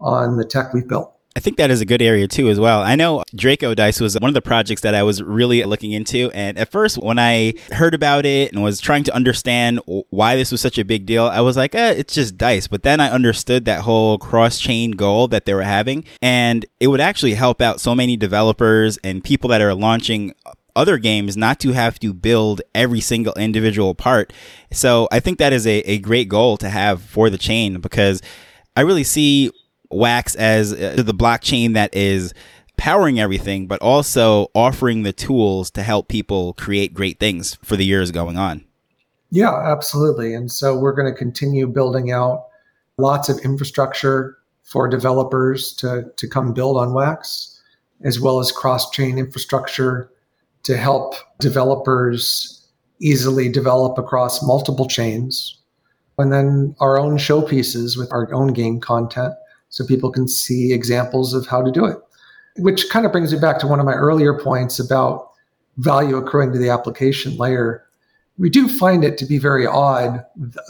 on 0.00 0.36
the 0.36 0.44
tech 0.44 0.72
we've 0.72 0.88
built. 0.88 1.14
I 1.36 1.40
think 1.40 1.56
that 1.58 1.70
is 1.70 1.80
a 1.80 1.84
good 1.84 2.02
area 2.02 2.26
too, 2.26 2.48
as 2.48 2.58
well. 2.58 2.82
I 2.82 2.96
know 2.96 3.22
Draco 3.32 3.72
Dice 3.72 4.00
was 4.00 4.18
one 4.18 4.28
of 4.28 4.34
the 4.34 4.42
projects 4.42 4.80
that 4.80 4.96
I 4.96 5.04
was 5.04 5.22
really 5.22 5.62
looking 5.62 5.92
into. 5.92 6.32
And 6.32 6.58
at 6.58 6.72
first, 6.72 6.98
when 6.98 7.16
I 7.16 7.54
heard 7.70 7.94
about 7.94 8.26
it 8.26 8.52
and 8.52 8.60
was 8.60 8.80
trying 8.80 9.04
to 9.04 9.14
understand 9.14 9.78
why 9.86 10.34
this 10.34 10.50
was 10.50 10.60
such 10.60 10.78
a 10.78 10.84
big 10.84 11.06
deal, 11.06 11.26
I 11.26 11.40
was 11.40 11.56
like, 11.56 11.76
eh, 11.76 11.92
it's 11.92 12.14
just 12.14 12.36
Dice. 12.36 12.66
But 12.66 12.82
then 12.82 12.98
I 12.98 13.08
understood 13.10 13.66
that 13.66 13.82
whole 13.82 14.18
cross 14.18 14.58
chain 14.58 14.92
goal 14.92 15.28
that 15.28 15.44
they 15.44 15.54
were 15.54 15.62
having. 15.62 16.04
And 16.20 16.66
it 16.80 16.88
would 16.88 17.00
actually 17.00 17.34
help 17.34 17.62
out 17.62 17.80
so 17.80 17.94
many 17.94 18.16
developers 18.16 18.98
and 19.04 19.22
people 19.22 19.48
that 19.50 19.60
are 19.60 19.74
launching 19.74 20.34
other 20.74 20.98
games 20.98 21.36
not 21.36 21.60
to 21.60 21.70
have 21.70 22.00
to 22.00 22.12
build 22.12 22.62
every 22.74 23.00
single 23.00 23.34
individual 23.34 23.94
part. 23.94 24.32
So 24.72 25.06
I 25.12 25.20
think 25.20 25.38
that 25.38 25.52
is 25.52 25.68
a, 25.68 25.78
a 25.80 25.98
great 25.98 26.28
goal 26.28 26.56
to 26.56 26.68
have 26.68 27.00
for 27.00 27.30
the 27.30 27.38
chain 27.38 27.80
because 27.80 28.20
I 28.76 28.80
really 28.80 29.04
see 29.04 29.52
Wax 29.90 30.34
as 30.34 30.72
uh, 30.72 30.94
the 30.98 31.14
blockchain 31.14 31.74
that 31.74 31.94
is 31.94 32.34
powering 32.76 33.18
everything, 33.18 33.66
but 33.66 33.80
also 33.82 34.48
offering 34.54 35.02
the 35.02 35.12
tools 35.12 35.70
to 35.72 35.82
help 35.82 36.08
people 36.08 36.54
create 36.54 36.94
great 36.94 37.18
things 37.18 37.56
for 37.62 37.76
the 37.76 37.84
years 37.84 38.10
going 38.10 38.38
on. 38.38 38.64
Yeah, 39.30 39.54
absolutely. 39.54 40.32
And 40.34 40.50
so 40.50 40.78
we're 40.78 40.92
going 40.92 41.12
to 41.12 41.18
continue 41.18 41.66
building 41.66 42.12
out 42.12 42.46
lots 42.96 43.28
of 43.28 43.38
infrastructure 43.40 44.38
for 44.62 44.88
developers 44.88 45.72
to, 45.74 46.04
to 46.16 46.28
come 46.28 46.54
build 46.54 46.76
on 46.76 46.94
Wax, 46.94 47.60
as 48.04 48.20
well 48.20 48.38
as 48.38 48.52
cross 48.52 48.90
chain 48.90 49.18
infrastructure 49.18 50.10
to 50.62 50.76
help 50.76 51.14
developers 51.40 52.66
easily 53.00 53.48
develop 53.48 53.98
across 53.98 54.42
multiple 54.42 54.86
chains. 54.86 55.58
And 56.18 56.32
then 56.32 56.74
our 56.80 56.98
own 56.98 57.16
showpieces 57.16 57.96
with 57.96 58.12
our 58.12 58.32
own 58.32 58.52
game 58.52 58.80
content 58.80 59.34
so 59.70 59.86
people 59.86 60.10
can 60.10 60.28
see 60.28 60.72
examples 60.72 61.34
of 61.34 61.46
how 61.46 61.62
to 61.62 61.70
do 61.70 61.84
it. 61.84 61.98
Which 62.56 62.90
kind 62.90 63.06
of 63.06 63.12
brings 63.12 63.32
me 63.32 63.38
back 63.38 63.58
to 63.60 63.66
one 63.66 63.80
of 63.80 63.86
my 63.86 63.94
earlier 63.94 64.38
points 64.38 64.78
about 64.78 65.30
value 65.76 66.16
accruing 66.16 66.52
to 66.52 66.58
the 66.58 66.70
application 66.70 67.36
layer. 67.36 67.84
We 68.36 68.50
do 68.50 68.68
find 68.68 69.04
it 69.04 69.18
to 69.18 69.26
be 69.26 69.38
very 69.38 69.66
odd 69.66 70.24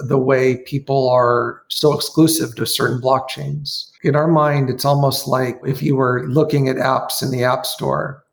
the 0.06 0.18
way 0.18 0.58
people 0.58 1.08
are 1.10 1.62
so 1.68 1.92
exclusive 1.92 2.54
to 2.56 2.66
certain 2.66 3.00
blockchains. 3.00 3.90
In 4.02 4.16
our 4.16 4.28
mind, 4.28 4.70
it's 4.70 4.84
almost 4.84 5.28
like 5.28 5.58
if 5.66 5.82
you 5.82 5.96
were 5.96 6.26
looking 6.28 6.68
at 6.68 6.76
apps 6.76 7.22
in 7.22 7.30
the 7.30 7.44
App 7.44 7.66
Store 7.66 8.24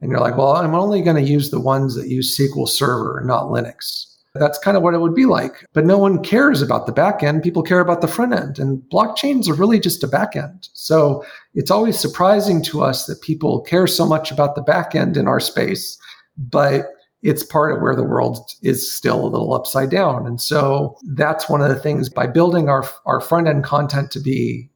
and 0.00 0.10
you're 0.10 0.20
like, 0.20 0.36
well, 0.36 0.56
I'm 0.56 0.74
only 0.74 1.02
going 1.02 1.16
to 1.16 1.30
use 1.30 1.50
the 1.50 1.60
ones 1.60 1.94
that 1.94 2.08
use 2.08 2.38
SQL 2.38 2.68
Server, 2.68 3.22
not 3.24 3.44
Linux. 3.44 4.13
That's 4.34 4.58
kind 4.58 4.76
of 4.76 4.82
what 4.82 4.94
it 4.94 5.00
would 5.00 5.14
be 5.14 5.26
like. 5.26 5.64
But 5.72 5.86
no 5.86 5.96
one 5.96 6.22
cares 6.22 6.60
about 6.60 6.86
the 6.86 6.92
back 6.92 7.22
end. 7.22 7.42
People 7.42 7.62
care 7.62 7.80
about 7.80 8.00
the 8.00 8.08
front 8.08 8.32
end. 8.32 8.58
And 8.58 8.82
blockchains 8.92 9.48
are 9.48 9.54
really 9.54 9.78
just 9.78 10.02
a 10.02 10.08
back 10.08 10.34
end. 10.34 10.68
So 10.72 11.24
it's 11.54 11.70
always 11.70 11.98
surprising 11.98 12.60
to 12.64 12.82
us 12.82 13.06
that 13.06 13.22
people 13.22 13.60
care 13.60 13.86
so 13.86 14.04
much 14.04 14.32
about 14.32 14.56
the 14.56 14.62
back 14.62 14.96
end 14.96 15.16
in 15.16 15.28
our 15.28 15.38
space. 15.38 15.96
But 16.36 16.86
it's 17.22 17.44
part 17.44 17.72
of 17.72 17.80
where 17.80 17.94
the 17.94 18.02
world 18.02 18.50
is 18.62 18.92
still 18.92 19.24
a 19.24 19.28
little 19.28 19.54
upside 19.54 19.90
down. 19.90 20.26
And 20.26 20.40
so 20.40 20.98
that's 21.14 21.48
one 21.48 21.62
of 21.62 21.68
the 21.68 21.80
things 21.80 22.08
by 22.08 22.26
building 22.26 22.68
our, 22.68 22.84
our 23.06 23.20
front 23.20 23.46
end 23.46 23.64
content 23.64 24.10
to 24.12 24.20
be 24.20 24.68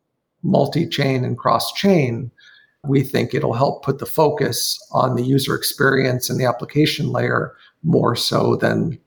multi 0.43 0.87
chain 0.87 1.25
and 1.25 1.37
cross 1.37 1.73
chain, 1.73 2.31
we 2.85 3.03
think 3.03 3.35
it'll 3.35 3.55
help 3.55 3.85
put 3.85 3.99
the 3.99 4.07
focus 4.07 4.79
on 4.93 5.17
the 5.17 5.25
user 5.25 5.55
experience 5.55 6.31
and 6.31 6.41
the 6.41 6.47
application 6.47 7.11
layer 7.11 7.55
more 7.83 8.15
so 8.17 8.57
than 8.57 8.99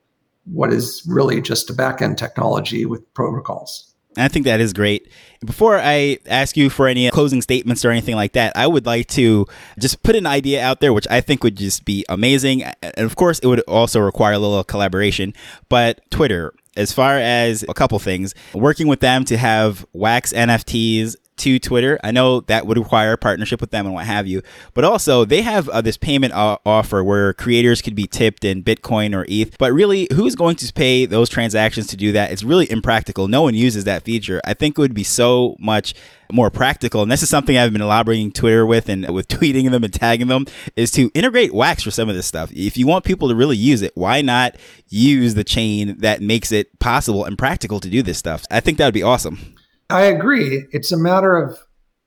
what 0.45 0.73
is 0.73 1.04
really 1.08 1.41
just 1.41 1.69
a 1.69 1.73
backend 1.73 2.17
technology 2.17 2.86
with 2.86 3.13
protocols. 3.13 3.91
I 4.17 4.27
think 4.27 4.45
that 4.45 4.60
is 4.60 4.73
great. 4.73 5.10
Before 5.45 5.80
I 5.80 6.17
ask 6.25 6.58
you 6.58 6.69
for 6.69 6.88
any 6.88 7.10
closing 7.12 7.41
statements 7.41 7.86
or 7.86 7.91
anything 7.91 8.15
like 8.15 8.34
that, 8.34 8.51
I 8.58 8.67
would 8.67 8.86
like 8.86 9.08
to 9.10 9.45
just 9.80 10.04
put 10.04 10.17
an 10.17 10.25
idea 10.25 10.62
out 10.62 10.82
there, 10.82 10.91
which 10.91 11.08
I 11.10 11.21
think 11.21 11.43
would 11.43 11.56
just 11.56 11.86
be 11.86 12.06
amazing. 12.10 12.63
And 12.63 13.06
of 13.06 13.15
course, 13.15 13.39
it 13.39 13.47
would 13.47 13.62
also 13.62 14.01
require 14.01 14.34
a 14.34 14.39
little 14.39 14.63
collaboration. 14.65 15.34
But 15.69 16.01
Twitter, 16.12 16.54
as 16.75 16.91
far 16.91 17.17
as 17.17 17.63
a 17.69 17.73
couple 17.73 17.99
things, 17.99 18.34
working 18.54 18.88
with 18.88 18.99
them 18.99 19.23
to 19.25 19.38
have 19.38 19.86
wax 19.93 20.34
NFTs 20.34 21.15
to 21.41 21.58
Twitter. 21.60 21.99
I 22.04 22.12
know 22.12 22.41
that 22.41 22.67
would 22.67 22.77
require 22.77 23.13
a 23.13 23.17
partnership 23.17 23.62
with 23.62 23.71
them 23.71 23.88
and 23.88 23.95
what 23.95 24.06
have 24.06 24.27
you, 24.27 24.43
but 24.75 24.84
also 24.84 25.25
they 25.25 25.41
have 25.41 25.67
uh, 25.69 25.82
this 25.82 25.97
payment 25.97 26.34
offer 26.34 27.04
where 27.04 27.34
creators 27.34 27.82
could 27.82 27.95
be 27.95 28.06
tipped 28.06 28.45
in 28.45 28.63
Bitcoin 28.63 29.15
or 29.15 29.25
ETH. 29.27 29.58
But 29.58 29.73
really, 29.73 30.08
who's 30.13 30.36
going 30.36 30.56
to 30.58 30.71
pay 30.71 31.08
those 31.08 31.30
transactions 31.30 31.88
to 31.88 31.97
do 31.97 32.12
that? 32.12 32.32
It's 32.32 32.43
really 32.43 32.69
impractical. 32.71 33.27
No 33.27 33.41
one 33.41 33.56
uses 33.56 33.86
that 33.86 34.04
feature. 34.04 34.39
I 34.45 34.54
think 34.54 34.77
it 34.77 34.82
would 34.82 34.93
be 34.93 35.04
so 35.04 35.56
much 35.60 35.95
more 36.32 36.51
practical. 36.51 37.01
And 37.01 37.12
this 37.12 37.23
is 37.23 37.30
something 37.30 37.58
I've 37.58 37.73
been 37.73 37.82
elaborating 37.82 38.32
Twitter 38.32 38.65
with 38.65 38.88
and 38.88 39.10
with 39.10 39.27
tweeting 39.27 39.71
them 39.71 39.84
and 39.84 39.93
tagging 39.93 40.27
them 40.27 40.45
is 40.75 40.91
to 40.91 41.10
integrate 41.13 41.54
Wax 41.54 41.84
for 41.84 41.91
some 41.91 42.08
of 42.08 42.15
this 42.15 42.27
stuff. 42.27 42.51
If 42.54 42.77
you 42.77 42.86
want 42.86 43.04
people 43.04 43.30
to 43.30 43.36
really 43.36 43.58
use 43.58 43.82
it, 43.82 43.93
why 43.95 44.21
not 44.21 44.56
use 44.89 45.34
the 45.34 45.43
chain 45.43 45.97
that 45.99 46.21
makes 46.21 46.51
it 46.51 46.77
possible 46.80 47.25
and 47.25 47.38
practical 47.38 47.80
to 47.80 47.89
do 47.89 48.04
this 48.04 48.19
stuff? 48.19 48.45
I 48.51 48.60
think 48.60 48.77
that 48.77 48.86
would 48.86 48.93
be 48.93 49.04
awesome. 49.04 49.56
I 49.91 50.01
agree. 50.01 50.65
It's 50.71 50.91
a 50.91 50.97
matter 50.97 51.36
of 51.36 51.60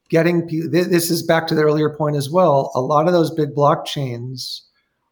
getting 0.09 0.47
people 0.47 0.71
this 0.71 1.11
is 1.11 1.23
back 1.23 1.47
to 1.49 1.55
the 1.55 1.63
earlier 1.63 1.91
point 1.91 2.17
as 2.17 2.31
well. 2.31 2.71
A 2.75 2.81
lot 2.81 3.07
of 3.07 3.13
those 3.13 3.31
big 3.31 3.55
blockchains 3.55 4.61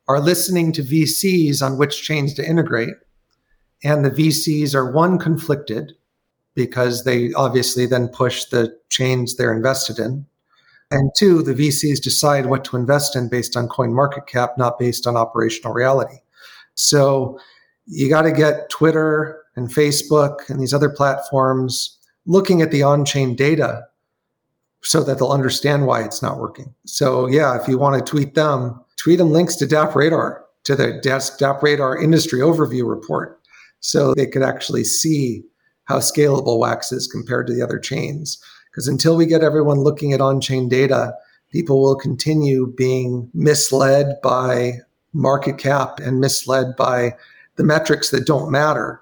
are 0.08 0.20
listening 0.20 0.72
to 0.72 0.82
VCs 0.82 1.62
on 1.62 1.78
which 1.78 2.02
chains 2.02 2.35
to 2.35 2.48
integrate. 2.48 2.94
And 3.85 4.04
the 4.04 4.11
VCs 4.11 4.74
are 4.74 4.92
one 4.92 5.18
conflicted 5.18 5.92
because 6.54 7.04
they 7.04 7.32
obviously 7.35 7.87
then 7.87 8.08
push 8.08 8.44
the 8.46 8.76
chains 8.90 9.37
they're 9.37 9.54
invested 9.54 9.98
in. 9.98 10.26
And 10.90 11.11
two, 11.16 11.42
the 11.42 11.54
VCs 11.54 12.02
decide 12.02 12.46
what 12.46 12.64
to 12.66 12.76
invest 12.76 13.16
in 13.16 13.28
based 13.28 13.56
on 13.56 13.68
coin 13.68 13.94
market 13.94 14.26
cap, 14.26 14.58
not 14.58 14.78
based 14.78 15.06
on 15.06 15.16
operational 15.16 15.72
reality. 15.72 16.18
So 16.74 17.38
you 17.87 18.08
got 18.11 18.22
to 18.22 18.32
get 18.32 18.68
Twitter 18.68 19.42
and 19.56 19.68
Facebook 19.68 20.48
and 20.48 20.61
these 20.61 20.74
other 20.74 20.90
platforms 20.90 21.98
looking 22.26 22.62
at 22.62 22.70
the 22.70 22.82
on-chain 22.82 23.35
data 23.35 23.87
so 24.82 25.02
that 25.02 25.18
they'll 25.18 25.28
understand 25.28 25.87
why 25.87 26.02
it's 26.02 26.22
not 26.22 26.38
working. 26.38 26.74
So 26.85 27.26
yeah, 27.26 27.61
if 27.61 27.68
you 27.68 27.78
want 27.78 28.04
to 28.04 28.11
tweet 28.11 28.35
them, 28.35 28.80
tweet 28.96 29.18
them 29.18 29.30
links 29.30 29.56
to 29.56 29.66
DappRadar, 29.66 30.40
to 30.64 30.76
the 30.76 31.00
DappRadar 31.04 32.02
industry 32.02 32.40
overview 32.40 32.88
report, 32.88 33.40
so 33.80 34.14
they 34.14 34.26
could 34.26 34.42
actually 34.42 34.85
see 34.85 35.42
how 35.85 35.98
scalable 35.98 36.58
Wax 36.58 36.92
is 36.92 37.08
compared 37.08 37.46
to 37.46 37.54
the 37.54 37.62
other 37.62 37.78
chains. 37.78 38.42
Because 38.70 38.88
until 38.88 39.16
we 39.16 39.26
get 39.26 39.42
everyone 39.42 39.80
looking 39.80 40.12
at 40.12 40.20
on-chain 40.20 40.68
data, 40.68 41.14
people 41.50 41.82
will 41.82 41.96
continue 41.96 42.72
being 42.76 43.28
misled 43.35 44.16
by 44.22 44.78
market 45.12 45.58
cap 45.58 46.00
and 46.00 46.20
misled 46.20 46.74
by 46.76 47.14
the 47.56 47.64
metrics 47.64 48.11
that 48.11 48.26
don't 48.26 48.50
matter 48.50 49.00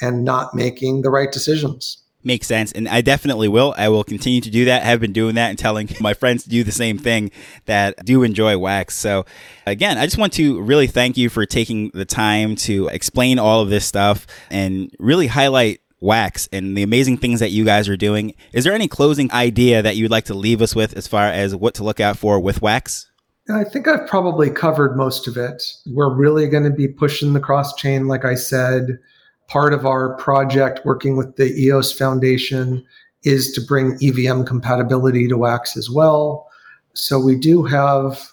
and 0.00 0.24
not 0.24 0.54
making 0.54 1.00
the 1.00 1.10
right 1.10 1.32
decisions 1.32 2.02
makes 2.26 2.46
sense. 2.46 2.72
And 2.72 2.88
I 2.88 3.00
definitely 3.00 3.48
will. 3.48 3.74
I 3.78 3.88
will 3.88 4.04
continue 4.04 4.40
to 4.40 4.50
do 4.50 4.66
that. 4.66 4.82
I 4.82 4.86
have 4.86 5.00
been 5.00 5.12
doing 5.12 5.36
that 5.36 5.48
and 5.48 5.58
telling 5.58 5.88
my 6.00 6.12
friends 6.12 6.42
to 6.42 6.50
do 6.50 6.64
the 6.64 6.72
same 6.72 6.98
thing 6.98 7.30
that 7.64 8.04
do 8.04 8.22
enjoy 8.22 8.58
wax. 8.58 8.96
So 8.96 9.24
again, 9.64 9.96
I 9.96 10.04
just 10.04 10.18
want 10.18 10.32
to 10.34 10.60
really 10.60 10.88
thank 10.88 11.16
you 11.16 11.30
for 11.30 11.46
taking 11.46 11.90
the 11.94 12.04
time 12.04 12.56
to 12.56 12.88
explain 12.88 13.38
all 13.38 13.62
of 13.62 13.70
this 13.70 13.86
stuff 13.86 14.26
and 14.50 14.90
really 14.98 15.28
highlight 15.28 15.80
wax 16.00 16.48
and 16.52 16.76
the 16.76 16.82
amazing 16.82 17.16
things 17.16 17.40
that 17.40 17.50
you 17.50 17.64
guys 17.64 17.88
are 17.88 17.96
doing. 17.96 18.34
Is 18.52 18.64
there 18.64 18.74
any 18.74 18.88
closing 18.88 19.32
idea 19.32 19.80
that 19.80 19.96
you'd 19.96 20.10
like 20.10 20.26
to 20.26 20.34
leave 20.34 20.60
us 20.60 20.74
with 20.74 20.96
as 20.96 21.06
far 21.06 21.28
as 21.28 21.54
what 21.54 21.74
to 21.74 21.84
look 21.84 22.00
out 22.00 22.18
for 22.18 22.38
with 22.38 22.60
wax? 22.60 23.10
I 23.48 23.62
think 23.62 23.86
I've 23.86 24.08
probably 24.08 24.50
covered 24.50 24.96
most 24.96 25.28
of 25.28 25.36
it. 25.36 25.62
We're 25.86 26.12
really 26.12 26.48
going 26.48 26.64
to 26.64 26.70
be 26.70 26.88
pushing 26.88 27.32
the 27.32 27.40
cross 27.40 27.74
chain, 27.76 28.08
like 28.08 28.24
I 28.24 28.34
said 28.34 28.98
part 29.48 29.72
of 29.72 29.86
our 29.86 30.14
project 30.16 30.80
working 30.84 31.16
with 31.16 31.36
the 31.36 31.54
EOS 31.54 31.92
Foundation 31.92 32.84
is 33.22 33.52
to 33.52 33.60
bring 33.60 33.98
EVM 34.02 34.44
compatibility 34.44 35.28
to 35.28 35.36
Wax 35.36 35.76
as 35.76 35.90
well. 35.90 36.48
So 36.94 37.18
we 37.18 37.36
do 37.36 37.64
have 37.64 38.30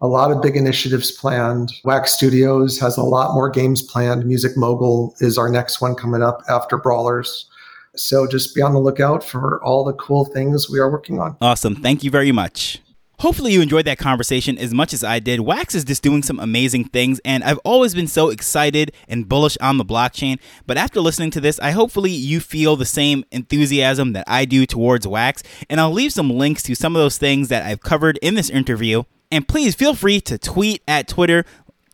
a 0.00 0.08
lot 0.08 0.32
of 0.32 0.42
big 0.42 0.56
initiatives 0.56 1.12
planned. 1.12 1.72
Wax 1.84 2.12
Studios 2.12 2.78
has 2.80 2.96
a 2.96 3.02
lot 3.02 3.34
more 3.34 3.48
games 3.48 3.82
planned. 3.82 4.26
Music 4.26 4.56
Mogul 4.56 5.14
is 5.20 5.38
our 5.38 5.48
next 5.48 5.80
one 5.80 5.94
coming 5.94 6.22
up 6.22 6.42
after 6.48 6.76
Brawlers. 6.76 7.48
So 7.94 8.26
just 8.26 8.54
be 8.54 8.62
on 8.62 8.72
the 8.72 8.80
lookout 8.80 9.22
for 9.22 9.62
all 9.62 9.84
the 9.84 9.92
cool 9.94 10.24
things 10.24 10.68
we 10.68 10.80
are 10.80 10.90
working 10.90 11.20
on. 11.20 11.36
Awesome. 11.40 11.76
Thank 11.76 12.02
you 12.02 12.10
very 12.10 12.32
much. 12.32 12.80
Hopefully, 13.22 13.52
you 13.52 13.62
enjoyed 13.62 13.84
that 13.84 13.98
conversation 13.98 14.58
as 14.58 14.74
much 14.74 14.92
as 14.92 15.04
I 15.04 15.20
did. 15.20 15.38
Wax 15.38 15.76
is 15.76 15.84
just 15.84 16.02
doing 16.02 16.24
some 16.24 16.40
amazing 16.40 16.86
things, 16.86 17.20
and 17.24 17.44
I've 17.44 17.58
always 17.58 17.94
been 17.94 18.08
so 18.08 18.30
excited 18.30 18.90
and 19.06 19.28
bullish 19.28 19.56
on 19.60 19.78
the 19.78 19.84
blockchain. 19.84 20.40
But 20.66 20.76
after 20.76 21.00
listening 21.00 21.30
to 21.30 21.40
this, 21.40 21.60
I 21.60 21.70
hopefully 21.70 22.10
you 22.10 22.40
feel 22.40 22.74
the 22.74 22.84
same 22.84 23.24
enthusiasm 23.30 24.12
that 24.14 24.24
I 24.26 24.44
do 24.44 24.66
towards 24.66 25.06
Wax. 25.06 25.44
And 25.70 25.80
I'll 25.80 25.92
leave 25.92 26.12
some 26.12 26.30
links 26.30 26.64
to 26.64 26.74
some 26.74 26.96
of 26.96 27.00
those 27.00 27.16
things 27.16 27.46
that 27.46 27.62
I've 27.62 27.80
covered 27.80 28.18
in 28.22 28.34
this 28.34 28.50
interview. 28.50 29.04
And 29.30 29.46
please 29.46 29.76
feel 29.76 29.94
free 29.94 30.20
to 30.22 30.36
tweet 30.36 30.82
at 30.88 31.06
Twitter. 31.06 31.44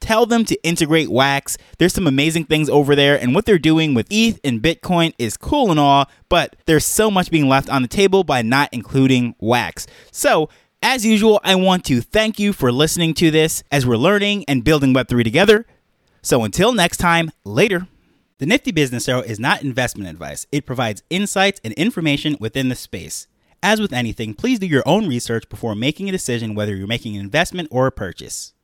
Tell 0.01 0.25
them 0.25 0.47
to 0.47 0.57
integrate 0.63 1.11
Wax. 1.11 1.59
There's 1.77 1.93
some 1.93 2.07
amazing 2.07 2.47
things 2.47 2.71
over 2.71 2.97
there, 2.97 3.21
and 3.21 3.35
what 3.35 3.45
they're 3.45 3.59
doing 3.59 3.93
with 3.93 4.07
ETH 4.09 4.41
and 4.45 4.63
Bitcoin 4.63 5.13
is 5.19 5.37
cool 5.37 5.71
and 5.71 5.79
all, 5.79 6.07
but 6.31 6.57
there's 6.65 6.87
so 6.87 7.11
much 7.11 7.31
being 7.31 7.51
left 7.51 7.69
on 7.69 7.83
the 7.83 7.89
table 7.89 8.25
by 8.25 8.41
not 8.41 8.71
including 8.73 9.35
Wax. 9.41 9.87
So, 10.11 10.49
as 10.83 11.05
usual, 11.05 11.41
I 11.43 11.55
want 11.57 11.85
to 11.87 12.01
thank 12.01 12.39
you 12.39 12.53
for 12.53 12.71
listening 12.71 13.15
to 13.15 13.31
this 13.31 13.63
as 13.71 13.85
we're 13.85 13.97
learning 13.97 14.45
and 14.47 14.65
building 14.65 14.95
Web3 14.95 15.25
together. 15.25 15.67
So 16.23 16.45
until 16.45 16.73
next 16.73 16.99
time, 16.99 17.31
later. 17.45 17.89
The 18.39 18.47
Nifty 18.47 18.71
Business 18.71 19.09
Arrow 19.09 19.23
is 19.23 19.41
not 19.41 19.63
investment 19.63 20.09
advice, 20.09 20.47
it 20.53 20.65
provides 20.65 21.03
insights 21.11 21.61
and 21.65 21.75
information 21.75 22.37
within 22.39 22.69
the 22.69 22.77
space. 22.77 23.27
As 23.61 23.81
with 23.81 23.93
anything, 23.93 24.35
please 24.35 24.61
do 24.61 24.67
your 24.67 24.85
own 24.87 25.09
research 25.09 25.49
before 25.49 25.75
making 25.75 26.09
a 26.09 26.13
decision 26.13 26.55
whether 26.55 26.77
you're 26.77 26.87
making 26.87 27.17
an 27.17 27.23
investment 27.23 27.69
or 27.73 27.89
a 27.89 27.93
purchase. 27.93 28.53